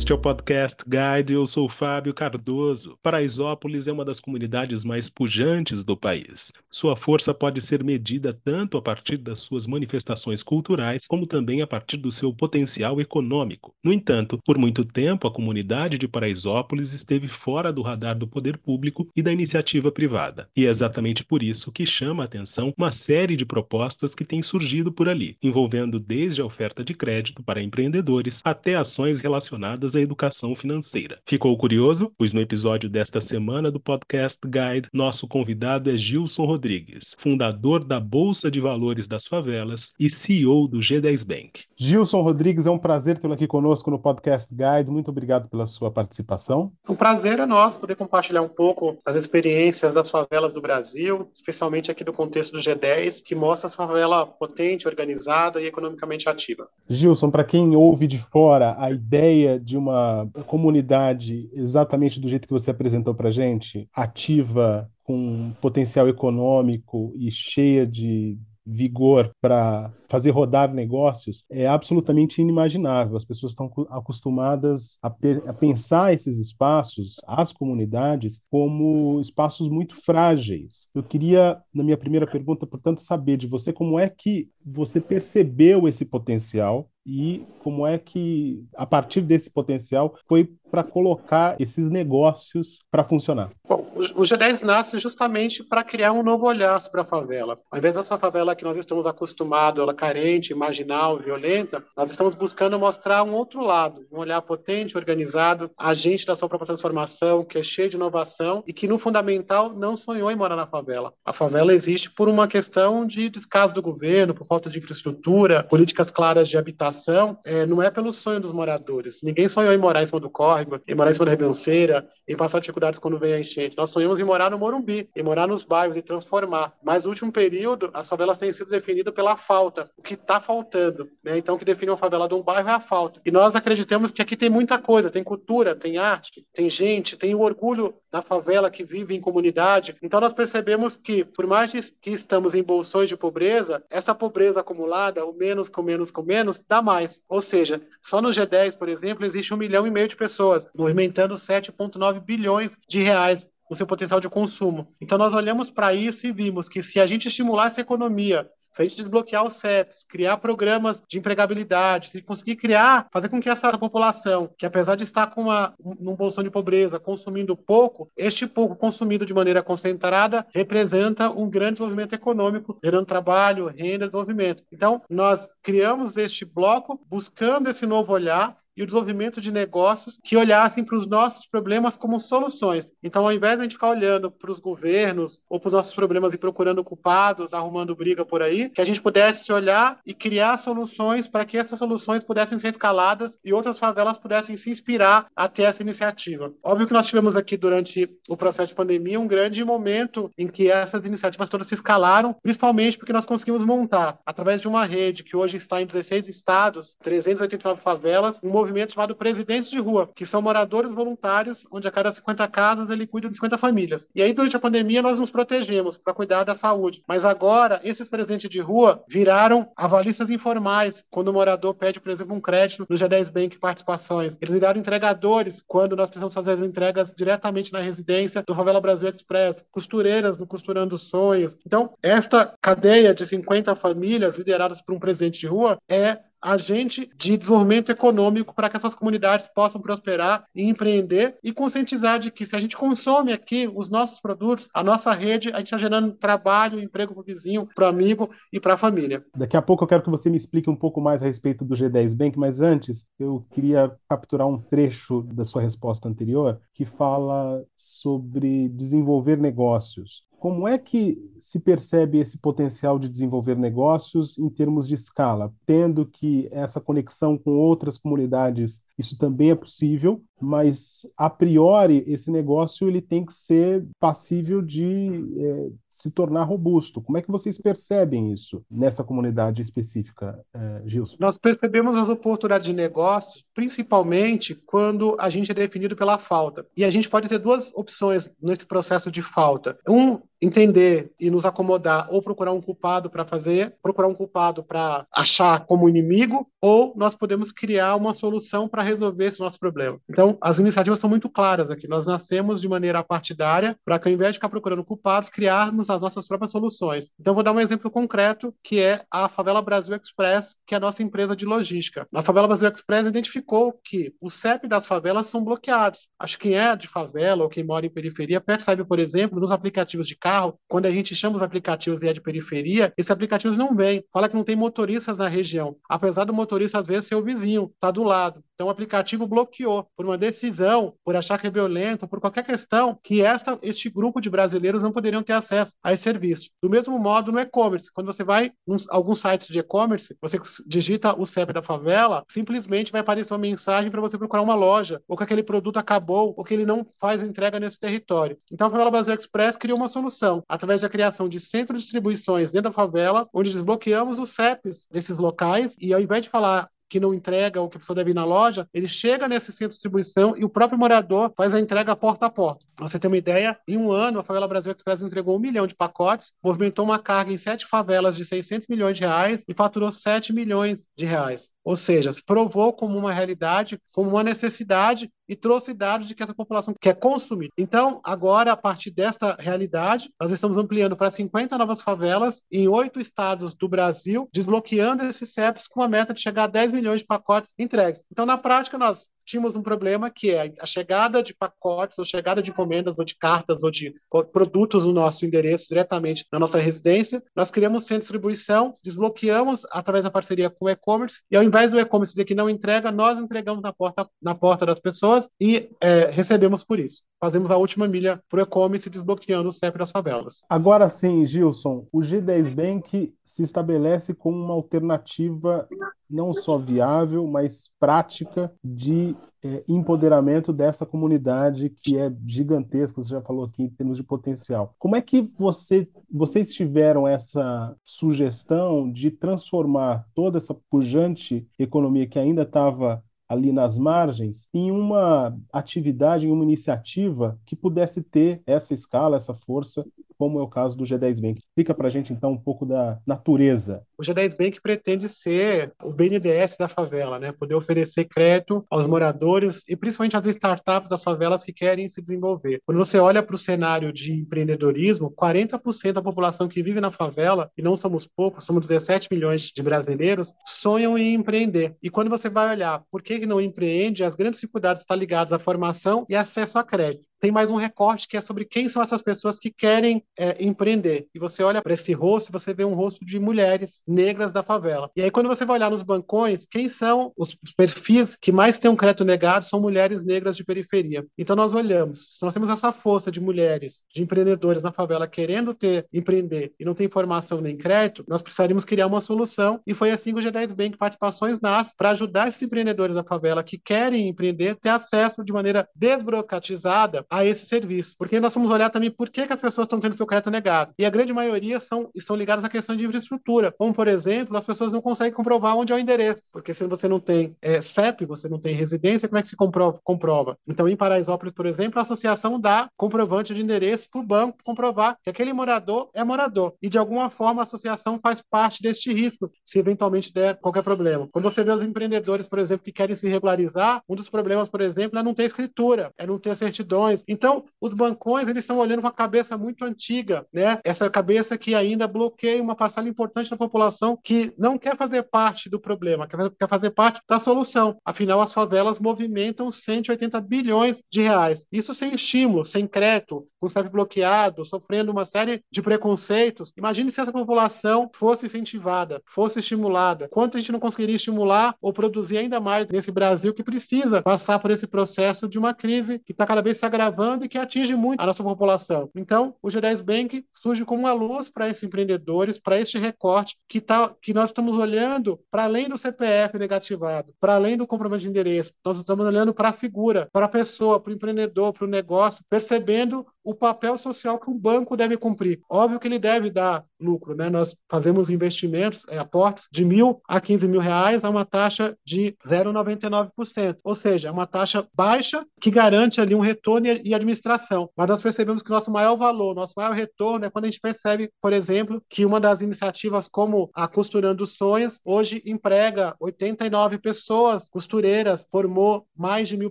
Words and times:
Este 0.00 0.12
é 0.12 0.14
o 0.14 0.18
Podcast 0.18 0.82
Guide, 0.88 1.34
eu 1.34 1.46
sou 1.46 1.68
Fábio 1.68 2.14
Cardoso. 2.14 2.98
Paraisópolis 3.02 3.86
é 3.86 3.92
uma 3.92 4.02
das 4.02 4.18
comunidades 4.18 4.82
mais 4.82 5.10
pujantes 5.10 5.84
do 5.84 5.94
país. 5.94 6.50
Sua 6.70 6.96
força 6.96 7.34
pode 7.34 7.60
ser 7.60 7.84
medida 7.84 8.32
tanto 8.32 8.78
a 8.78 8.82
partir 8.82 9.18
das 9.18 9.40
suas 9.40 9.66
manifestações 9.66 10.42
culturais, 10.42 11.06
como 11.06 11.26
também 11.26 11.60
a 11.60 11.66
partir 11.66 11.98
do 11.98 12.10
seu 12.10 12.32
potencial 12.32 12.98
econômico. 12.98 13.74
No 13.84 13.92
entanto, 13.92 14.38
por 14.42 14.56
muito 14.56 14.86
tempo 14.86 15.28
a 15.28 15.30
comunidade 15.30 15.98
de 15.98 16.08
Paraisópolis 16.08 16.94
esteve 16.94 17.28
fora 17.28 17.70
do 17.70 17.82
radar 17.82 18.16
do 18.16 18.26
poder 18.26 18.56
público 18.56 19.06
e 19.14 19.20
da 19.20 19.30
iniciativa 19.30 19.92
privada. 19.92 20.48
E 20.56 20.64
é 20.64 20.70
exatamente 20.70 21.22
por 21.22 21.42
isso 21.42 21.70
que 21.70 21.84
chama 21.84 22.22
a 22.22 22.26
atenção 22.26 22.72
uma 22.74 22.90
série 22.90 23.36
de 23.36 23.44
propostas 23.44 24.14
que 24.14 24.24
têm 24.24 24.40
surgido 24.40 24.90
por 24.90 25.10
ali, 25.10 25.36
envolvendo 25.42 26.00
desde 26.00 26.40
a 26.40 26.46
oferta 26.46 26.82
de 26.82 26.94
crédito 26.94 27.42
para 27.42 27.62
empreendedores 27.62 28.40
até 28.42 28.76
ações 28.76 29.20
relacionadas 29.20 29.89
relacionadas 29.90 29.96
à 29.96 30.00
educação 30.00 30.54
financeira. 30.54 31.18
Ficou 31.26 31.56
curioso? 31.56 32.12
Pois 32.16 32.32
no 32.32 32.40
episódio 32.40 32.88
desta 32.88 33.20
semana 33.20 33.70
do 33.70 33.80
Podcast 33.80 34.38
Guide, 34.44 34.88
nosso 34.92 35.26
convidado 35.26 35.90
é 35.90 35.96
Gilson 35.96 36.44
Rodrigues, 36.44 37.14
fundador 37.18 37.84
da 37.84 37.98
Bolsa 37.98 38.50
de 38.50 38.60
Valores 38.60 39.08
das 39.08 39.26
Favelas 39.26 39.92
e 39.98 40.08
CEO 40.08 40.68
do 40.68 40.78
G10 40.78 41.24
Bank. 41.24 41.64
Gilson 41.76 42.22
Rodrigues, 42.22 42.66
é 42.66 42.70
um 42.70 42.78
prazer 42.78 43.18
tê-lo 43.18 43.34
aqui 43.34 43.46
conosco 43.46 43.90
no 43.90 43.98
Podcast 43.98 44.54
Guide. 44.54 44.90
Muito 44.90 45.10
obrigado 45.10 45.48
pela 45.48 45.66
sua 45.66 45.90
participação. 45.90 46.72
Um 46.88 46.94
prazer 46.94 47.38
é 47.38 47.46
nosso 47.46 47.78
poder 47.78 47.96
compartilhar 47.96 48.42
um 48.42 48.48
pouco 48.48 48.98
as 49.04 49.16
experiências 49.16 49.94
das 49.94 50.10
favelas 50.10 50.52
do 50.52 50.60
Brasil, 50.60 51.28
especialmente 51.34 51.90
aqui 51.90 52.04
do 52.04 52.12
contexto 52.12 52.52
do 52.52 52.58
G10, 52.58 53.22
que 53.22 53.34
mostra 53.34 53.68
a 53.68 53.72
favela 53.72 54.26
potente, 54.26 54.86
organizada 54.86 55.60
e 55.60 55.66
economicamente 55.66 56.28
ativa. 56.28 56.68
Gilson, 56.88 57.30
para 57.30 57.44
quem 57.44 57.74
ouve 57.74 58.06
de 58.06 58.18
fora, 58.18 58.76
a 58.78 58.90
ideia 58.90 59.58
de 59.70 59.78
uma 59.78 60.28
comunidade 60.46 61.48
exatamente 61.52 62.20
do 62.20 62.28
jeito 62.28 62.46
que 62.46 62.52
você 62.52 62.70
apresentou 62.70 63.14
para 63.14 63.30
gente, 63.30 63.88
ativa, 63.94 64.90
com 65.04 65.52
potencial 65.60 66.08
econômico 66.08 67.12
e 67.16 67.30
cheia 67.30 67.86
de 67.86 68.36
vigor 68.66 69.30
para 69.40 69.92
fazer 70.08 70.30
rodar 70.30 70.72
negócios 70.72 71.44
é 71.50 71.66
absolutamente 71.66 72.40
inimaginável. 72.40 73.16
As 73.16 73.24
pessoas 73.24 73.52
estão 73.52 73.70
acostumadas 73.90 74.98
a, 75.02 75.08
a, 75.08 75.52
pensar 75.52 76.12
esses 76.12 76.38
espaços, 76.38 77.16
as 77.26 77.52
comunidades, 77.52 78.40
como 78.50 79.20
espaços 79.20 79.68
muito 79.68 79.96
frágeis. 79.96 80.88
Eu 80.94 81.02
queria, 81.02 81.60
na 81.72 81.82
minha 81.82 81.96
primeira 81.96 82.26
pergunta, 82.26 82.66
portanto, 82.66 83.00
saber 83.00 83.36
de 83.36 83.46
você 83.46 83.72
como 83.72 83.98
é 83.98 84.08
que 84.08 84.48
você 84.64 85.00
percebeu 85.00 85.88
esse 85.88 86.04
potencial 86.04 86.90
e 87.10 87.44
como 87.58 87.84
é 87.84 87.98
que, 87.98 88.64
a 88.76 88.86
partir 88.86 89.20
desse 89.22 89.50
potencial, 89.50 90.16
foi 90.28 90.48
para 90.70 90.84
colocar 90.84 91.56
esses 91.58 91.84
negócios 91.84 92.78
para 92.90 93.02
funcionar? 93.02 93.50
Bom, 93.68 93.90
o 94.14 94.22
G10 94.22 94.62
nasce 94.62 94.98
justamente 94.98 95.64
para 95.64 95.82
criar 95.82 96.12
um 96.12 96.22
novo 96.22 96.46
olhar 96.46 96.80
para 96.88 97.02
a 97.02 97.04
favela. 97.04 97.58
Ao 97.70 97.78
invés 97.78 97.96
dessa 97.96 98.16
favela 98.16 98.54
que 98.54 98.64
nós 98.64 98.76
estamos 98.76 99.06
acostumados, 99.06 99.82
ela 99.82 99.92
carente, 99.92 100.54
marginal, 100.54 101.18
violenta, 101.18 101.84
nós 101.96 102.10
estamos 102.10 102.34
buscando 102.34 102.78
mostrar 102.78 103.24
um 103.24 103.34
outro 103.34 103.60
lado, 103.60 104.06
um 104.12 104.18
olhar 104.18 104.40
potente, 104.42 104.96
organizado, 104.96 105.70
agente 105.76 106.24
da 106.24 106.36
sua 106.36 106.48
própria 106.48 106.68
transformação, 106.68 107.44
que 107.44 107.58
é 107.58 107.62
cheio 107.62 107.90
de 107.90 107.96
inovação 107.96 108.62
e 108.66 108.72
que, 108.72 108.86
no 108.86 108.98
fundamental, 108.98 109.72
não 109.74 109.96
sonhou 109.96 110.30
em 110.30 110.36
morar 110.36 110.56
na 110.56 110.66
favela. 110.66 111.12
A 111.24 111.32
favela 111.32 111.74
existe 111.74 112.10
por 112.10 112.28
uma 112.28 112.46
questão 112.46 113.04
de 113.04 113.28
descaso 113.28 113.74
do 113.74 113.82
governo, 113.82 114.34
por 114.34 114.46
falta 114.46 114.70
de 114.70 114.78
infraestrutura, 114.78 115.64
políticas 115.64 116.10
claras 116.10 116.48
de 116.48 116.56
habitação, 116.56 116.99
é, 117.44 117.66
não 117.66 117.82
é 117.82 117.90
pelo 117.90 118.12
sonho 118.12 118.40
dos 118.40 118.52
moradores. 118.52 119.22
Ninguém 119.22 119.48
sonhou 119.48 119.72
em 119.72 119.78
morar 119.78 120.02
em 120.02 120.06
cima 120.06 120.20
do 120.20 120.30
córrego, 120.30 120.80
em 120.86 120.94
morar 120.94 121.10
em 121.10 121.14
cima 121.14 121.26
da 121.26 121.30
ribanceira, 121.30 122.06
em 122.26 122.36
passar 122.36 122.60
dificuldades 122.60 122.98
quando 122.98 123.18
vem 123.18 123.34
a 123.34 123.40
enchente. 123.40 123.76
Nós 123.76 123.90
sonhamos 123.90 124.20
em 124.20 124.24
morar 124.24 124.50
no 124.50 124.58
Morumbi, 124.58 125.08
em 125.14 125.22
morar 125.22 125.46
nos 125.46 125.62
bairros 125.62 125.96
e 125.96 126.02
transformar. 126.02 126.74
Mas 126.82 127.04
no 127.04 127.10
último 127.10 127.32
período, 127.32 127.90
as 127.94 128.08
favelas 128.08 128.38
têm 128.38 128.52
sido 128.52 128.70
definidas 128.70 129.14
pela 129.14 129.36
falta, 129.36 129.90
o 129.96 130.02
que 130.02 130.14
está 130.14 130.40
faltando. 130.40 131.08
Né? 131.22 131.38
Então, 131.38 131.54
o 131.54 131.58
que 131.58 131.64
define 131.64 131.90
uma 131.90 131.96
favela 131.96 132.28
de 132.28 132.34
um 132.34 132.42
bairro 132.42 132.68
é 132.68 132.72
a 132.72 132.80
falta. 132.80 133.20
E 133.24 133.30
nós 133.30 133.54
acreditamos 133.56 134.10
que 134.10 134.22
aqui 134.22 134.36
tem 134.36 134.50
muita 134.50 134.78
coisa: 134.78 135.10
tem 135.10 135.22
cultura, 135.22 135.74
tem 135.74 135.98
arte, 135.98 136.46
tem 136.52 136.68
gente, 136.68 137.16
tem 137.16 137.34
o 137.34 137.40
orgulho 137.40 137.94
da 138.10 138.22
favela 138.22 138.70
que 138.70 138.84
vive 138.84 139.14
em 139.14 139.20
comunidade. 139.20 139.96
Então, 140.02 140.20
nós 140.20 140.32
percebemos 140.32 140.96
que, 140.96 141.24
por 141.24 141.46
mais 141.46 141.70
que 141.72 142.10
estamos 142.10 142.54
em 142.54 142.62
bolsões 142.62 143.08
de 143.08 143.16
pobreza, 143.16 143.82
essa 143.88 144.14
pobreza 144.14 144.60
acumulada, 144.60 145.24
o 145.24 145.32
menos 145.32 145.68
com 145.68 145.82
menos 145.82 146.10
com 146.10 146.22
menos, 146.22 146.62
dá 146.68 146.79
mais. 146.82 147.22
Ou 147.28 147.40
seja, 147.42 147.80
só 148.02 148.20
no 148.20 148.30
G10, 148.30 148.76
por 148.76 148.88
exemplo, 148.88 149.24
existe 149.24 149.52
um 149.52 149.56
milhão 149.56 149.86
e 149.86 149.90
meio 149.90 150.08
de 150.08 150.16
pessoas, 150.16 150.70
movimentando 150.74 151.34
7,9 151.34 152.20
bilhões 152.20 152.76
de 152.88 153.00
reais 153.02 153.48
o 153.70 153.74
seu 153.74 153.86
potencial 153.86 154.18
de 154.18 154.28
consumo. 154.28 154.92
Então, 155.00 155.16
nós 155.16 155.32
olhamos 155.32 155.70
para 155.70 155.94
isso 155.94 156.26
e 156.26 156.32
vimos 156.32 156.68
que 156.68 156.82
se 156.82 156.98
a 156.98 157.06
gente 157.06 157.28
estimulasse 157.28 157.80
a 157.80 157.82
economia 157.82 158.50
se 158.72 158.82
a 158.82 158.84
gente 158.84 158.96
desbloquear 158.96 159.44
os 159.44 159.54
CEPs, 159.54 160.04
criar 160.04 160.36
programas 160.38 161.02
de 161.08 161.18
empregabilidade, 161.18 162.10
se 162.10 162.22
conseguir 162.22 162.56
criar, 162.56 163.08
fazer 163.12 163.28
com 163.28 163.40
que 163.40 163.48
essa 163.48 163.76
população, 163.76 164.50
que 164.56 164.66
apesar 164.66 164.94
de 164.96 165.04
estar 165.04 165.28
com 165.28 165.42
uma, 165.42 165.74
num 165.98 166.14
bolsão 166.14 166.44
de 166.44 166.50
pobreza, 166.50 166.98
consumindo 166.98 167.56
pouco, 167.56 168.10
este 168.16 168.46
pouco 168.46 168.76
consumido 168.76 169.26
de 169.26 169.34
maneira 169.34 169.62
concentrada 169.62 170.46
representa 170.54 171.30
um 171.30 171.48
grande 171.48 171.72
desenvolvimento 171.72 172.12
econômico, 172.14 172.78
gerando 172.82 173.06
trabalho, 173.06 173.66
renda, 173.66 174.06
desenvolvimento. 174.06 174.62
Então, 174.72 175.02
nós 175.08 175.48
criamos 175.62 176.16
este 176.16 176.44
bloco 176.44 177.00
buscando 177.08 177.68
esse 177.68 177.86
novo 177.86 178.12
olhar 178.12 178.56
e 178.76 178.82
o 178.82 178.86
desenvolvimento 178.86 179.40
de 179.40 179.52
negócios 179.52 180.18
que 180.22 180.36
olhassem 180.36 180.84
para 180.84 180.96
os 180.96 181.06
nossos 181.06 181.46
problemas 181.46 181.96
como 181.96 182.20
soluções. 182.20 182.92
Então, 183.02 183.24
ao 183.24 183.32
invés 183.32 183.54
de 183.54 183.60
a 183.60 183.62
gente 183.64 183.74
ficar 183.74 183.88
olhando 183.88 184.30
para 184.30 184.50
os 184.50 184.60
governos 184.60 185.40
ou 185.48 185.58
para 185.58 185.68
os 185.68 185.74
nossos 185.74 185.94
problemas 185.94 186.34
e 186.34 186.38
procurando 186.38 186.84
culpados, 186.84 187.52
arrumando 187.52 187.94
briga 187.94 188.24
por 188.24 188.42
aí, 188.42 188.70
que 188.70 188.80
a 188.80 188.84
gente 188.84 189.02
pudesse 189.02 189.52
olhar 189.52 189.98
e 190.06 190.14
criar 190.14 190.56
soluções 190.56 191.28
para 191.28 191.44
que 191.44 191.56
essas 191.56 191.78
soluções 191.78 192.24
pudessem 192.24 192.58
ser 192.58 192.68
escaladas 192.68 193.38
e 193.44 193.52
outras 193.52 193.78
favelas 193.78 194.18
pudessem 194.18 194.56
se 194.56 194.70
inspirar 194.70 195.26
a 195.34 195.48
ter 195.48 195.64
essa 195.64 195.82
iniciativa. 195.82 196.52
Óbvio 196.62 196.86
que 196.86 196.92
nós 196.92 197.06
tivemos 197.06 197.36
aqui 197.36 197.56
durante 197.56 198.08
o 198.28 198.36
processo 198.36 198.70
de 198.70 198.74
pandemia 198.74 199.20
um 199.20 199.26
grande 199.26 199.64
momento 199.64 200.30
em 200.38 200.46
que 200.46 200.70
essas 200.70 201.04
iniciativas 201.04 201.48
todas 201.48 201.66
se 201.66 201.74
escalaram, 201.74 202.34
principalmente 202.42 202.98
porque 202.98 203.12
nós 203.12 203.26
conseguimos 203.26 203.62
montar, 203.62 204.18
através 204.24 204.60
de 204.60 204.68
uma 204.68 204.84
rede 204.84 205.24
que 205.24 205.36
hoje 205.36 205.56
está 205.56 205.80
em 205.80 205.86
16 205.86 206.28
estados, 206.28 206.96
389 207.02 207.80
favelas, 207.80 208.40
um 208.42 208.50
movimento 208.60 208.92
chamado 208.92 209.16
Presidentes 209.16 209.70
de 209.70 209.78
Rua, 209.78 210.10
que 210.14 210.26
são 210.26 210.42
moradores 210.42 210.92
voluntários, 210.92 211.66
onde 211.70 211.88
a 211.88 211.90
cada 211.90 212.12
50 212.12 212.46
casas 212.48 212.90
ele 212.90 213.06
cuida 213.06 213.28
de 213.28 213.34
50 213.34 213.58
famílias. 213.58 214.08
E 214.14 214.22
aí, 214.22 214.32
durante 214.32 214.56
a 214.56 214.60
pandemia, 214.60 215.02
nós 215.02 215.18
nos 215.18 215.30
protegemos 215.30 215.96
para 215.96 216.14
cuidar 216.14 216.44
da 216.44 216.54
saúde. 216.54 217.02
Mas 217.08 217.24
agora, 217.24 217.80
esses 217.82 218.08
presidentes 218.08 218.50
de 218.50 218.60
rua 218.60 219.02
viraram 219.08 219.70
avalistas 219.76 220.30
informais, 220.30 221.02
quando 221.10 221.28
o 221.28 221.32
morador 221.32 221.74
pede, 221.74 222.00
por 222.00 222.10
exemplo, 222.10 222.34
um 222.34 222.40
crédito 222.40 222.86
no 222.88 222.96
G10 222.96 223.30
Bank 223.30 223.58
Participações. 223.58 224.36
Eles 224.40 224.54
viraram 224.54 224.78
entregadores, 224.78 225.62
quando 225.66 225.96
nós 225.96 226.08
precisamos 226.08 226.34
fazer 226.34 226.52
as 226.52 226.60
entregas 226.60 227.14
diretamente 227.16 227.72
na 227.72 227.80
residência 227.80 228.42
do 228.46 228.54
Favela 228.54 228.80
Brasil 228.80 229.08
Express, 229.08 229.64
costureiras 229.70 230.36
no 230.36 230.46
Costurando 230.46 230.98
Sonhos. 230.98 231.56
Então, 231.66 231.90
esta 232.02 232.54
cadeia 232.60 233.14
de 233.14 233.26
50 233.26 233.74
famílias 233.74 234.36
lideradas 234.36 234.82
por 234.82 234.94
um 234.94 234.98
presidente 234.98 235.40
de 235.40 235.46
rua 235.46 235.78
é 235.88 236.18
agente 236.40 237.10
de 237.16 237.36
desenvolvimento 237.36 237.90
econômico 237.90 238.54
para 238.54 238.68
que 238.68 238.76
essas 238.76 238.94
comunidades 238.94 239.48
possam 239.48 239.80
prosperar 239.80 240.44
e 240.54 240.62
empreender 240.68 241.36
e 241.42 241.52
conscientizar 241.52 242.18
de 242.18 242.30
que 242.30 242.46
se 242.46 242.56
a 242.56 242.60
gente 242.60 242.76
consome 242.76 243.32
aqui 243.32 243.70
os 243.74 243.88
nossos 243.88 244.20
produtos, 244.20 244.68
a 244.74 244.82
nossa 244.82 245.12
rede, 245.12 245.50
a 245.50 245.58
gente 245.58 245.66
está 245.66 245.78
gerando 245.78 246.12
trabalho, 246.12 246.80
emprego 246.80 247.12
para 247.14 247.20
o 247.20 247.24
vizinho, 247.24 247.68
para 247.74 247.86
o 247.86 247.88
amigo 247.88 248.30
e 248.52 248.58
para 248.58 248.74
a 248.74 248.76
família. 248.76 249.24
Daqui 249.36 249.56
a 249.56 249.62
pouco 249.62 249.84
eu 249.84 249.88
quero 249.88 250.02
que 250.02 250.10
você 250.10 250.30
me 250.30 250.36
explique 250.36 250.70
um 250.70 250.76
pouco 250.76 251.00
mais 251.00 251.22
a 251.22 251.26
respeito 251.26 251.64
do 251.64 251.74
G10 251.74 252.16
Bank, 252.16 252.38
mas 252.38 252.60
antes 252.60 253.06
eu 253.18 253.44
queria 253.50 253.94
capturar 254.08 254.46
um 254.46 254.58
trecho 254.58 255.22
da 255.22 255.44
sua 255.44 255.62
resposta 255.62 256.08
anterior 256.08 256.60
que 256.74 256.84
fala 256.84 257.62
sobre 257.76 258.68
desenvolver 258.68 259.36
negócios. 259.36 260.24
Como 260.40 260.66
é 260.66 260.78
que 260.78 261.18
se 261.38 261.60
percebe 261.60 262.18
esse 262.18 262.38
potencial 262.38 262.98
de 262.98 263.10
desenvolver 263.10 263.58
negócios 263.58 264.38
em 264.38 264.48
termos 264.48 264.88
de 264.88 264.94
escala, 264.94 265.52
tendo 265.66 266.06
que 266.06 266.48
essa 266.50 266.80
conexão 266.80 267.36
com 267.36 267.58
outras 267.58 267.98
comunidades, 267.98 268.80
isso 268.98 269.18
também 269.18 269.50
é 269.50 269.54
possível, 269.54 270.22
mas 270.40 271.02
a 271.14 271.28
priori 271.28 272.02
esse 272.06 272.30
negócio 272.30 272.88
ele 272.88 273.02
tem 273.02 273.22
que 273.22 273.34
ser 273.34 273.86
passível 274.00 274.62
de 274.62 275.10
é, 275.36 275.70
se 276.00 276.10
tornar 276.10 276.44
robusto. 276.44 277.00
Como 277.00 277.18
é 277.18 277.22
que 277.22 277.30
vocês 277.30 277.58
percebem 277.58 278.30
isso 278.32 278.64
nessa 278.70 279.04
comunidade 279.04 279.60
específica, 279.60 280.38
eh, 280.54 280.82
Gilson? 280.86 281.16
Nós 281.20 281.38
percebemos 281.38 281.96
as 281.96 282.08
oportunidades 282.08 282.66
de 282.66 282.72
negócio, 282.72 283.44
principalmente 283.54 284.54
quando 284.54 285.16
a 285.18 285.28
gente 285.28 285.50
é 285.50 285.54
definido 285.54 285.94
pela 285.96 286.18
falta. 286.18 286.66
E 286.76 286.84
a 286.84 286.90
gente 286.90 287.08
pode 287.08 287.28
ter 287.28 287.38
duas 287.38 287.72
opções 287.74 288.30
nesse 288.40 288.66
processo 288.66 289.10
de 289.10 289.22
falta. 289.22 289.78
Um, 289.88 290.18
entender 290.40 291.12
e 291.20 291.30
nos 291.30 291.44
acomodar 291.44 292.08
ou 292.10 292.22
procurar 292.22 292.52
um 292.52 292.60
culpado 292.60 293.10
para 293.10 293.26
fazer, 293.26 293.74
procurar 293.82 294.08
um 294.08 294.14
culpado 294.14 294.64
para 294.64 295.06
achar 295.12 295.66
como 295.66 295.88
inimigo, 295.88 296.48
ou 296.60 296.94
nós 296.96 297.14
podemos 297.14 297.52
criar 297.52 297.96
uma 297.96 298.14
solução 298.14 298.68
para 298.68 298.82
resolver 298.82 299.26
esse 299.26 299.40
nosso 299.40 299.58
problema. 299.58 299.98
Então, 300.08 300.38
as 300.40 300.58
iniciativas 300.58 300.98
são 300.98 301.10
muito 301.10 301.28
claras 301.28 301.70
aqui. 301.70 301.86
Nós 301.86 302.06
nascemos 302.06 302.60
de 302.60 302.68
maneira 302.68 303.04
partidária 303.04 303.76
para 303.84 303.98
que, 303.98 304.08
ao 304.08 304.14
invés 304.14 304.32
de 304.32 304.38
ficar 304.38 304.48
procurando 304.48 304.84
culpados, 304.84 305.28
criarmos 305.28 305.89
as 305.94 306.02
nossas 306.02 306.28
próprias 306.28 306.50
soluções. 306.50 307.10
Então, 307.18 307.34
vou 307.34 307.42
dar 307.42 307.52
um 307.52 307.60
exemplo 307.60 307.90
concreto, 307.90 308.54
que 308.62 308.80
é 308.80 309.02
a 309.10 309.28
Favela 309.28 309.62
Brasil 309.62 309.94
Express, 309.96 310.56
que 310.66 310.74
é 310.74 310.76
a 310.76 310.80
nossa 310.80 311.02
empresa 311.02 311.34
de 311.34 311.46
logística. 311.46 312.06
A 312.14 312.22
Favela 312.22 312.46
Brasil 312.46 312.68
Express 312.68 313.06
identificou 313.06 313.80
que 313.84 314.12
os 314.20 314.34
CEP 314.34 314.68
das 314.68 314.86
favelas 314.86 315.26
são 315.26 315.42
bloqueados. 315.42 316.08
Acho 316.18 316.38
que 316.38 316.50
quem 316.50 316.58
é 316.58 316.74
de 316.74 316.88
favela 316.88 317.44
ou 317.44 317.48
quem 317.48 317.62
mora 317.62 317.86
em 317.86 317.90
periferia 317.90 318.40
percebe, 318.40 318.84
por 318.84 318.98
exemplo, 318.98 319.38
nos 319.38 319.52
aplicativos 319.52 320.08
de 320.08 320.16
carro, 320.16 320.58
quando 320.66 320.86
a 320.86 320.90
gente 320.90 321.14
chama 321.14 321.36
os 321.36 321.42
aplicativos 321.42 322.02
e 322.02 322.08
é 322.08 322.12
de 322.12 322.20
periferia, 322.20 322.92
esses 322.96 323.10
aplicativos 323.10 323.56
não 323.56 323.74
vêm. 323.74 324.02
Fala 324.12 324.28
que 324.28 324.34
não 324.34 324.42
tem 324.42 324.56
motoristas 324.56 325.18
na 325.18 325.28
região, 325.28 325.76
apesar 325.88 326.24
do 326.24 326.32
motorista 326.32 326.78
às 326.78 326.86
vezes 326.86 327.08
ser 327.08 327.14
o 327.14 327.22
vizinho, 327.22 327.70
está 327.74 327.90
do 327.90 328.02
lado. 328.02 328.42
Então 328.54 328.66
o 328.66 328.70
aplicativo 328.70 329.26
bloqueou 329.26 329.86
por 329.96 330.04
uma 330.04 330.18
decisão, 330.18 330.94
por 331.04 331.14
achar 331.14 331.38
que 331.38 331.46
é 331.46 331.50
violento, 331.50 332.08
por 332.08 332.20
qualquer 332.20 332.44
questão, 332.44 332.98
que 333.02 333.22
esta, 333.22 333.58
este 333.62 333.88
grupo 333.88 334.20
de 334.20 334.28
brasileiros 334.28 334.82
não 334.82 334.92
poderiam 334.92 335.22
ter 335.22 335.34
acesso 335.34 335.72
a 335.82 335.92
esse 335.92 336.02
serviço. 336.02 336.50
Do 336.62 336.68
mesmo 336.68 336.98
modo 336.98 337.32
no 337.32 337.38
e-commerce, 337.38 337.90
quando 337.92 338.06
você 338.06 338.22
vai 338.22 338.52
em 338.66 338.76
alguns 338.88 339.20
sites 339.20 339.48
de 339.48 339.58
e-commerce, 339.58 340.16
você 340.20 340.38
digita 340.66 341.18
o 341.18 341.26
CEP 341.26 341.52
da 341.52 341.62
favela, 341.62 342.24
simplesmente 342.28 342.92
vai 342.92 343.00
aparecer 343.00 343.32
uma 343.32 343.38
mensagem 343.38 343.90
para 343.90 344.00
você 344.00 344.18
procurar 344.18 344.42
uma 344.42 344.54
loja, 344.54 345.02
ou 345.08 345.16
que 345.16 345.22
aquele 345.22 345.42
produto 345.42 345.78
acabou, 345.78 346.34
ou 346.36 346.44
que 346.44 346.54
ele 346.54 346.66
não 346.66 346.86
faz 347.00 347.22
entrega 347.22 347.58
nesse 347.58 347.78
território. 347.78 348.38
Então 348.52 348.66
a 348.66 348.70
Favela 348.70 348.90
Brasil 348.90 349.14
Express 349.14 349.56
criou 349.56 349.78
uma 349.78 349.88
solução, 349.88 350.42
através 350.48 350.82
da 350.82 350.88
criação 350.88 351.28
de 351.28 351.40
centros 351.40 351.80
de 351.80 351.84
distribuições 351.84 352.52
dentro 352.52 352.70
da 352.70 352.74
favela, 352.74 353.26
onde 353.32 353.52
desbloqueamos 353.52 354.18
os 354.18 354.30
CEPs 354.30 354.86
desses 354.90 355.18
locais, 355.18 355.76
e 355.80 355.92
ao 355.92 356.00
invés 356.00 356.24
de 356.24 356.30
falar 356.30 356.68
que 356.90 357.00
não 357.00 357.14
entrega 357.14 357.60
ou 357.60 357.68
que 357.68 357.76
a 357.76 357.80
pessoa 357.80 357.94
deve 357.94 358.10
ir 358.10 358.14
na 358.14 358.24
loja, 358.24 358.68
ele 358.74 358.88
chega 358.88 359.28
nesse 359.28 359.52
centro 359.52 359.68
de 359.68 359.74
distribuição 359.74 360.34
e 360.36 360.44
o 360.44 360.48
próprio 360.48 360.78
morador 360.78 361.32
faz 361.36 361.54
a 361.54 361.60
entrega 361.60 361.94
porta 361.94 362.26
a 362.26 362.30
porta. 362.30 362.66
Pra 362.74 362.88
você 362.88 362.98
ter 362.98 363.06
uma 363.06 363.16
ideia, 363.16 363.56
em 363.68 363.76
um 363.76 363.92
ano, 363.92 364.18
a 364.18 364.24
Favela 364.24 364.48
Brasil 364.48 364.72
Express 364.72 365.00
entregou 365.00 365.36
um 365.36 365.40
milhão 365.40 365.66
de 365.66 365.74
pacotes, 365.74 366.32
movimentou 366.42 366.84
uma 366.84 366.98
carga 366.98 367.32
em 367.32 367.38
sete 367.38 367.64
favelas 367.64 368.16
de 368.16 368.24
600 368.24 368.66
milhões 368.66 368.96
de 368.96 369.04
reais 369.04 369.44
e 369.48 369.54
faturou 369.54 369.92
7 369.92 370.32
milhões 370.32 370.88
de 370.96 371.06
reais. 371.06 371.48
Ou 371.64 371.76
seja, 371.76 372.12
se 372.12 372.22
provou 372.24 372.72
como 372.72 372.96
uma 372.98 373.12
realidade, 373.12 373.78
como 373.92 374.10
uma 374.10 374.24
necessidade 374.24 375.10
e 375.28 375.36
trouxe 375.36 375.72
dados 375.72 376.08
de 376.08 376.14
que 376.14 376.22
essa 376.22 376.34
população 376.34 376.74
quer 376.80 376.98
consumir. 376.98 377.50
Então, 377.56 378.00
agora, 378.04 378.52
a 378.52 378.56
partir 378.56 378.90
desta 378.90 379.36
realidade, 379.38 380.10
nós 380.20 380.32
estamos 380.32 380.56
ampliando 380.56 380.96
para 380.96 381.10
50 381.10 381.56
novas 381.56 381.82
favelas 381.82 382.42
em 382.50 382.66
oito 382.66 382.98
estados 382.98 383.54
do 383.54 383.68
Brasil, 383.68 384.28
desbloqueando 384.32 385.04
esses 385.04 385.32
CEPs 385.32 385.68
com 385.68 385.82
a 385.82 385.88
meta 385.88 386.14
de 386.14 386.20
chegar 386.20 386.44
a 386.44 386.48
10 386.48 386.72
milhões 386.72 387.00
de 387.00 387.06
pacotes 387.06 387.52
entregues. 387.58 388.04
Então, 388.10 388.26
na 388.26 388.38
prática, 388.38 388.78
nós 388.78 389.06
tínhamos 389.30 389.56
um 389.56 389.62
problema 389.62 390.10
que 390.10 390.30
é 390.30 390.52
a 390.60 390.66
chegada 390.66 391.22
de 391.22 391.32
pacotes, 391.32 391.98
ou 391.98 392.04
chegada 392.04 392.42
de 392.42 392.50
encomendas, 392.50 392.98
ou 392.98 393.04
de 393.04 393.16
cartas, 393.16 393.62
ou 393.62 393.70
de 393.70 393.94
produtos 394.32 394.84
no 394.84 394.92
nosso 394.92 395.24
endereço 395.24 395.68
diretamente 395.68 396.26
na 396.32 396.38
nossa 396.38 396.58
residência. 396.58 397.22
Nós 397.34 397.50
criamos 397.50 397.84
de 397.86 397.98
distribuição, 397.98 398.72
desbloqueamos 398.82 399.64
através 399.70 400.04
da 400.04 400.10
parceria 400.10 400.50
com 400.50 400.66
o 400.66 400.68
e-commerce, 400.68 401.22
e 401.30 401.36
ao 401.36 401.42
invés 401.42 401.70
do 401.70 401.78
e-commerce 401.78 402.12
dizer 402.12 402.24
que 402.24 402.34
não 402.34 402.50
entrega, 402.50 402.90
nós 402.90 403.18
entregamos 403.18 403.62
na 403.62 403.72
porta, 403.72 404.08
na 404.20 404.34
porta 404.34 404.66
das 404.66 404.80
pessoas 404.80 405.28
e 405.40 405.70
é, 405.80 406.10
recebemos 406.10 406.64
por 406.64 406.80
isso. 406.80 407.02
Fazemos 407.20 407.50
a 407.50 407.56
última 407.56 407.86
milha 407.86 408.22
para 408.28 408.40
o 408.40 408.42
e-commerce, 408.42 408.88
desbloqueando 408.88 409.48
o 409.48 409.52
CEP 409.52 409.78
das 409.78 409.90
favelas. 409.90 410.42
Agora 410.48 410.88
sim, 410.88 411.24
Gilson, 411.24 411.86
o 411.92 412.00
G10 412.00 412.50
Bank 412.50 413.14
se 413.22 413.42
estabelece 413.42 414.14
como 414.14 414.42
uma 414.42 414.54
alternativa 414.54 415.68
não 416.10 416.32
só 416.32 416.58
viável, 416.58 417.26
mas 417.26 417.70
prática 417.78 418.52
de 418.64 419.14
é, 419.42 419.64
empoderamento 419.68 420.52
dessa 420.52 420.84
comunidade 420.84 421.70
que 421.70 421.96
é 421.96 422.12
gigantesca, 422.26 423.02
você 423.02 423.10
já 423.10 423.22
falou 423.22 423.44
aqui 423.44 423.62
em 423.62 423.68
termos 423.68 423.96
de 423.96 424.02
potencial. 424.02 424.74
Como 424.78 424.96
é 424.96 425.00
que 425.00 425.30
você, 425.38 425.88
vocês 426.10 426.52
tiveram 426.52 427.08
essa 427.08 427.74
sugestão 427.84 428.90
de 428.90 429.10
transformar 429.10 430.06
toda 430.14 430.38
essa 430.38 430.54
pujante 430.70 431.46
economia 431.58 432.06
que 432.06 432.18
ainda 432.18 432.42
estava 432.42 433.02
ali 433.28 433.52
nas 433.52 433.78
margens 433.78 434.48
em 434.52 434.70
uma 434.70 435.38
atividade, 435.52 436.26
em 436.26 436.32
uma 436.32 436.42
iniciativa 436.42 437.38
que 437.46 437.54
pudesse 437.54 438.02
ter 438.02 438.42
essa 438.44 438.74
escala, 438.74 439.16
essa 439.16 439.34
força 439.34 439.84
como 440.20 440.38
é 440.38 440.42
o 440.42 440.48
caso 440.48 440.76
do 440.76 440.84
G10 440.84 441.18
Bank. 441.18 441.38
Explica 441.38 441.72
para 441.72 441.88
a 441.88 441.90
gente, 441.90 442.12
então, 442.12 442.32
um 442.32 442.36
pouco 442.36 442.66
da 442.66 443.00
natureza. 443.06 443.82
O 444.00 444.02
G10 444.02 444.34
Bank 444.34 444.62
pretende 444.62 445.10
ser 445.10 445.74
o 445.84 445.92
BNDES 445.92 446.56
da 446.58 446.66
favela, 446.66 447.18
né? 447.18 447.32
poder 447.32 447.54
oferecer 447.54 448.06
crédito 448.06 448.64
aos 448.70 448.86
moradores 448.86 449.62
e 449.68 449.76
principalmente 449.76 450.16
às 450.16 450.24
startups 450.24 450.88
das 450.88 451.04
favelas 451.04 451.44
que 451.44 451.52
querem 451.52 451.86
se 451.86 452.00
desenvolver. 452.00 452.62
Quando 452.64 452.78
você 452.78 452.98
olha 452.98 453.22
para 453.22 453.34
o 453.34 453.38
cenário 453.38 453.92
de 453.92 454.14
empreendedorismo, 454.14 455.10
40% 455.10 455.92
da 455.92 456.00
população 456.00 456.48
que 456.48 456.62
vive 456.62 456.80
na 456.80 456.90
favela, 456.90 457.50
e 457.58 457.60
não 457.60 457.76
somos 457.76 458.06
poucos, 458.06 458.44
somos 458.44 458.66
17 458.66 459.08
milhões 459.10 459.50
de 459.54 459.62
brasileiros, 459.62 460.32
sonham 460.46 460.96
em 460.96 461.12
empreender. 461.12 461.76
E 461.82 461.90
quando 461.90 462.08
você 462.08 462.30
vai 462.30 462.48
olhar 462.48 462.82
por 462.90 463.02
que 463.02 463.26
não 463.26 463.38
empreende, 463.38 464.02
as 464.02 464.14
grandes 464.14 464.40
dificuldades 464.40 464.80
estão 464.80 464.96
ligadas 464.96 465.34
à 465.34 465.38
formação 465.38 466.06
e 466.08 466.16
acesso 466.16 466.58
a 466.58 466.64
crédito 466.64 467.10
tem 467.20 467.30
mais 467.30 467.50
um 467.50 467.56
recorte 467.56 468.08
que 468.08 468.16
é 468.16 468.20
sobre 468.20 468.46
quem 468.46 468.68
são 468.68 468.82
essas 468.82 469.02
pessoas 469.02 469.38
que 469.38 469.50
querem 469.50 470.02
é, 470.18 470.42
empreender. 470.42 471.06
E 471.14 471.18
você 471.18 471.42
olha 471.42 471.60
para 471.60 471.74
esse 471.74 471.92
rosto, 471.92 472.32
você 472.32 472.54
vê 472.54 472.64
um 472.64 472.74
rosto 472.74 473.04
de 473.04 473.20
mulheres 473.20 473.82
negras 473.90 474.32
da 474.32 474.42
favela. 474.42 474.90
E 474.96 475.02
aí, 475.02 475.10
quando 475.10 475.28
você 475.28 475.44
vai 475.44 475.56
olhar 475.56 475.70
nos 475.70 475.82
bancões, 475.82 476.46
quem 476.46 476.68
são 476.68 477.12
os 477.16 477.36
perfis 477.56 478.16
que 478.16 478.32
mais 478.32 478.58
têm 478.58 478.70
um 478.70 478.76
crédito 478.76 479.04
negado 479.04 479.44
são 479.44 479.60
mulheres 479.60 480.04
negras 480.04 480.36
de 480.36 480.44
periferia. 480.44 481.04
Então, 481.18 481.34
nós 481.34 481.52
olhamos, 481.54 482.18
nós 482.22 482.32
temos 482.32 482.48
essa 482.48 482.72
força 482.72 483.10
de 483.10 483.20
mulheres, 483.20 483.84
de 483.92 484.02
empreendedores 484.02 484.62
na 484.62 484.72
favela 484.72 485.06
querendo 485.06 485.52
ter, 485.52 485.86
empreender 485.92 486.52
e 486.58 486.64
não 486.64 486.74
tem 486.74 486.86
informação 486.86 487.40
nem 487.40 487.56
crédito, 487.56 488.04
nós 488.08 488.22
precisaríamos 488.22 488.64
criar 488.64 488.86
uma 488.86 489.00
solução. 489.00 489.60
E 489.66 489.74
foi 489.74 489.90
assim 489.90 490.14
que 490.14 490.20
o 490.20 490.22
G10 490.22 490.54
Bank 490.54 490.78
Participações 490.78 491.40
nasce 491.40 491.74
para 491.76 491.90
ajudar 491.90 492.28
esses 492.28 492.40
empreendedores 492.42 492.94
da 492.94 493.02
favela 493.02 493.42
que 493.42 493.58
querem 493.58 494.08
empreender 494.08 494.56
ter 494.56 494.70
acesso 494.70 495.24
de 495.24 495.32
maneira 495.32 495.68
desburocratizada 495.74 497.04
a 497.10 497.24
esse 497.24 497.46
serviço. 497.46 497.96
Porque 497.98 498.20
nós 498.20 498.34
vamos 498.34 498.50
olhar 498.50 498.70
também 498.70 498.90
por 498.90 499.10
que, 499.10 499.26
que 499.26 499.32
as 499.32 499.40
pessoas 499.40 499.66
estão 499.66 499.80
tendo 499.80 499.94
seu 499.94 500.06
crédito 500.06 500.30
negado. 500.30 500.72
E 500.78 500.84
a 500.84 500.90
grande 500.90 501.12
maioria 501.12 501.60
são, 501.60 501.90
estão 501.94 502.16
ligadas 502.16 502.44
à 502.44 502.48
questão 502.48 502.76
de 502.76 502.84
infraestrutura. 502.84 503.52
Como, 503.52 503.74
por 503.80 503.88
exemplo, 503.88 504.36
as 504.36 504.44
pessoas 504.44 504.70
não 504.70 504.82
conseguem 504.82 505.10
comprovar 505.10 505.56
onde 505.56 505.72
é 505.72 505.76
o 505.76 505.78
endereço. 505.78 506.24
Porque 506.34 506.52
se 506.52 506.66
você 506.66 506.86
não 506.86 507.00
tem 507.00 507.34
é, 507.40 507.62
CEP, 507.62 508.04
você 508.04 508.28
não 508.28 508.38
tem 508.38 508.54
residência, 508.54 509.08
como 509.08 509.18
é 509.18 509.22
que 509.22 509.28
se 509.28 509.36
comprova? 509.36 509.80
comprova? 509.82 510.36
Então, 510.46 510.68
em 510.68 510.76
Paraisópolis, 510.76 511.32
por 511.32 511.46
exemplo, 511.46 511.78
a 511.78 511.82
associação 511.82 512.38
dá 512.38 512.68
comprovante 512.76 513.32
de 513.32 513.40
endereço 513.40 513.88
para 513.90 514.02
o 514.02 514.04
banco 514.04 514.36
comprovar 514.44 514.98
que 515.02 515.08
aquele 515.08 515.32
morador 515.32 515.88
é 515.94 516.04
morador. 516.04 516.52
E, 516.60 516.68
de 516.68 516.76
alguma 516.76 517.08
forma, 517.08 517.40
a 517.40 517.44
associação 517.44 517.98
faz 517.98 518.20
parte 518.20 518.62
deste 518.62 518.92
risco, 518.92 519.32
se 519.46 519.58
eventualmente 519.58 520.12
der 520.12 520.36
qualquer 520.36 520.62
problema. 520.62 521.08
Quando 521.10 521.24
você 521.24 521.42
vê 521.42 521.50
os 521.50 521.62
empreendedores, 521.62 522.28
por 522.28 522.38
exemplo, 522.38 522.62
que 522.62 522.72
querem 522.72 522.94
se 522.94 523.08
regularizar, 523.08 523.82
um 523.88 523.94
dos 523.94 524.10
problemas, 524.10 524.50
por 524.50 524.60
exemplo, 524.60 524.98
é 524.98 525.02
não 525.02 525.14
ter 525.14 525.24
escritura, 525.24 525.90
é 525.96 526.06
não 526.06 526.18
ter 526.18 526.36
certidões, 526.36 527.02
então, 527.08 527.46
os 527.58 527.72
bancões 527.72 528.28
eles 528.28 528.44
estão 528.44 528.58
olhando 528.58 528.82
com 528.82 528.88
a 528.88 528.92
cabeça 528.92 529.38
muito 529.38 529.64
antiga, 529.64 530.26
né? 530.30 530.58
Essa 530.64 530.90
cabeça 530.90 531.38
que 531.38 531.54
ainda 531.54 531.88
bloqueia 531.88 532.42
uma 532.42 532.54
parcela 532.54 532.86
importante 532.86 533.30
da 533.30 533.38
população 533.38 533.69
que 533.96 534.32
não 534.36 534.58
quer 534.58 534.76
fazer 534.76 535.02
parte 535.04 535.48
do 535.48 535.60
problema, 535.60 536.06
quer 536.06 536.48
fazer 536.48 536.70
parte 536.70 537.00
da 537.08 537.18
solução. 537.18 537.76
Afinal, 537.84 538.20
as 538.20 538.32
favelas 538.32 538.80
movimentam 538.80 539.50
180 539.50 540.20
bilhões 540.20 540.82
de 540.90 541.00
reais. 541.00 541.46
Isso 541.50 541.74
sem 541.74 541.94
estímulo, 541.94 542.44
sem 542.44 542.66
crédito, 542.66 543.26
com 543.38 543.46
o 543.46 543.50
CEP 543.50 543.68
bloqueado, 543.68 544.44
sofrendo 544.44 544.92
uma 544.92 545.04
série 545.04 545.42
de 545.50 545.62
preconceitos. 545.62 546.52
Imagine 546.56 546.90
se 546.90 547.00
essa 547.00 547.12
população 547.12 547.90
fosse 547.94 548.26
incentivada, 548.26 549.02
fosse 549.06 549.38
estimulada. 549.38 550.08
Quanto 550.10 550.36
a 550.36 550.40
gente 550.40 550.52
não 550.52 550.60
conseguiria 550.60 550.96
estimular 550.96 551.54
ou 551.60 551.72
produzir 551.72 552.18
ainda 552.18 552.40
mais 552.40 552.68
nesse 552.68 552.90
Brasil 552.90 553.32
que 553.32 553.42
precisa 553.42 554.02
passar 554.02 554.38
por 554.38 554.50
esse 554.50 554.66
processo 554.66 555.28
de 555.28 555.38
uma 555.38 555.54
crise 555.54 555.98
que 555.98 556.12
está 556.12 556.26
cada 556.26 556.42
vez 556.42 556.58
se 556.58 556.66
agravando 556.66 556.80
agravando 556.80 557.24
e 557.24 557.28
que 557.28 557.38
atinge 557.38 557.74
muito 557.74 558.00
a 558.00 558.06
nossa 558.06 558.22
população. 558.22 558.90
Então, 558.94 559.34
o 559.42 559.48
G10 559.48 559.82
Bank 559.82 560.24
surge 560.30 560.64
como 560.64 560.80
uma 560.80 560.92
luz 560.92 561.28
para 561.28 561.48
esses 561.48 561.62
empreendedores, 561.62 562.38
para 562.38 562.58
este 562.58 562.78
recorte 562.78 563.36
que, 563.48 563.59
tá, 563.60 563.94
que 564.00 564.14
nós 564.14 564.30
estamos 564.30 564.56
olhando 564.56 565.20
para 565.30 565.44
além 565.44 565.68
do 565.68 565.78
CPF 565.78 566.38
negativado, 566.38 567.14
para 567.20 567.34
além 567.34 567.56
do 567.56 567.66
comprovante 567.66 568.02
de 568.02 568.08
endereço. 568.08 568.52
Nós 568.64 568.78
estamos 568.78 569.06
olhando 569.06 569.34
para 569.34 569.50
a 569.50 569.52
figura, 569.52 570.08
para 570.12 570.26
a 570.26 570.28
pessoa, 570.28 570.80
para 570.80 570.90
o 570.90 570.94
empreendedor, 570.94 571.52
para 571.52 571.64
o 571.64 571.70
negócio, 571.70 572.24
percebendo 572.28 573.06
o 573.22 573.34
papel 573.34 573.76
social 573.76 574.18
que 574.18 574.30
o 574.30 574.34
banco 574.34 574.76
deve 574.76 574.96
cumprir. 574.96 575.40
Óbvio 575.48 575.78
que 575.78 575.86
ele 575.86 575.98
deve 575.98 576.30
dar 576.30 576.64
lucro, 576.80 577.14
né? 577.14 577.28
Nós 577.28 577.54
fazemos 577.68 578.08
investimentos, 578.08 578.84
é, 578.88 578.98
aportes 578.98 579.46
de 579.52 579.64
mil 579.64 580.00
a 580.08 580.20
15 580.20 580.48
mil 580.48 580.60
reais 580.60 581.04
a 581.04 581.10
uma 581.10 581.24
taxa 581.24 581.76
de 581.84 582.16
0,99%, 582.26 583.58
ou 583.62 583.74
seja, 583.74 584.08
é 584.08 584.10
uma 584.10 584.26
taxa 584.26 584.66
baixa 584.74 585.24
que 585.40 585.50
garante 585.50 586.00
ali 586.00 586.14
um 586.14 586.20
retorno 586.20 586.66
e 586.66 586.94
administração. 586.94 587.68
Mas 587.76 587.88
nós 587.88 588.02
percebemos 588.02 588.42
que 588.42 588.50
nosso 588.50 588.70
maior 588.70 588.96
valor, 588.96 589.34
nosso 589.34 589.52
maior 589.56 589.72
retorno 589.72 590.24
é 590.24 590.30
quando 590.30 590.46
a 590.46 590.48
gente 590.48 590.60
percebe, 590.60 591.10
por 591.20 591.32
exemplo, 591.32 591.82
que 591.88 592.06
uma 592.06 592.18
das 592.18 592.40
iniciativas 592.40 593.08
como 593.08 593.50
a 593.54 593.68
Costurando 593.68 594.26
Sonhos 594.26 594.78
hoje 594.84 595.22
emprega 595.26 595.94
89 596.00 596.78
pessoas 596.78 597.48
costureiras, 597.50 598.26
formou 598.30 598.86
mais 598.96 599.28
de 599.28 599.36
mil 599.36 599.50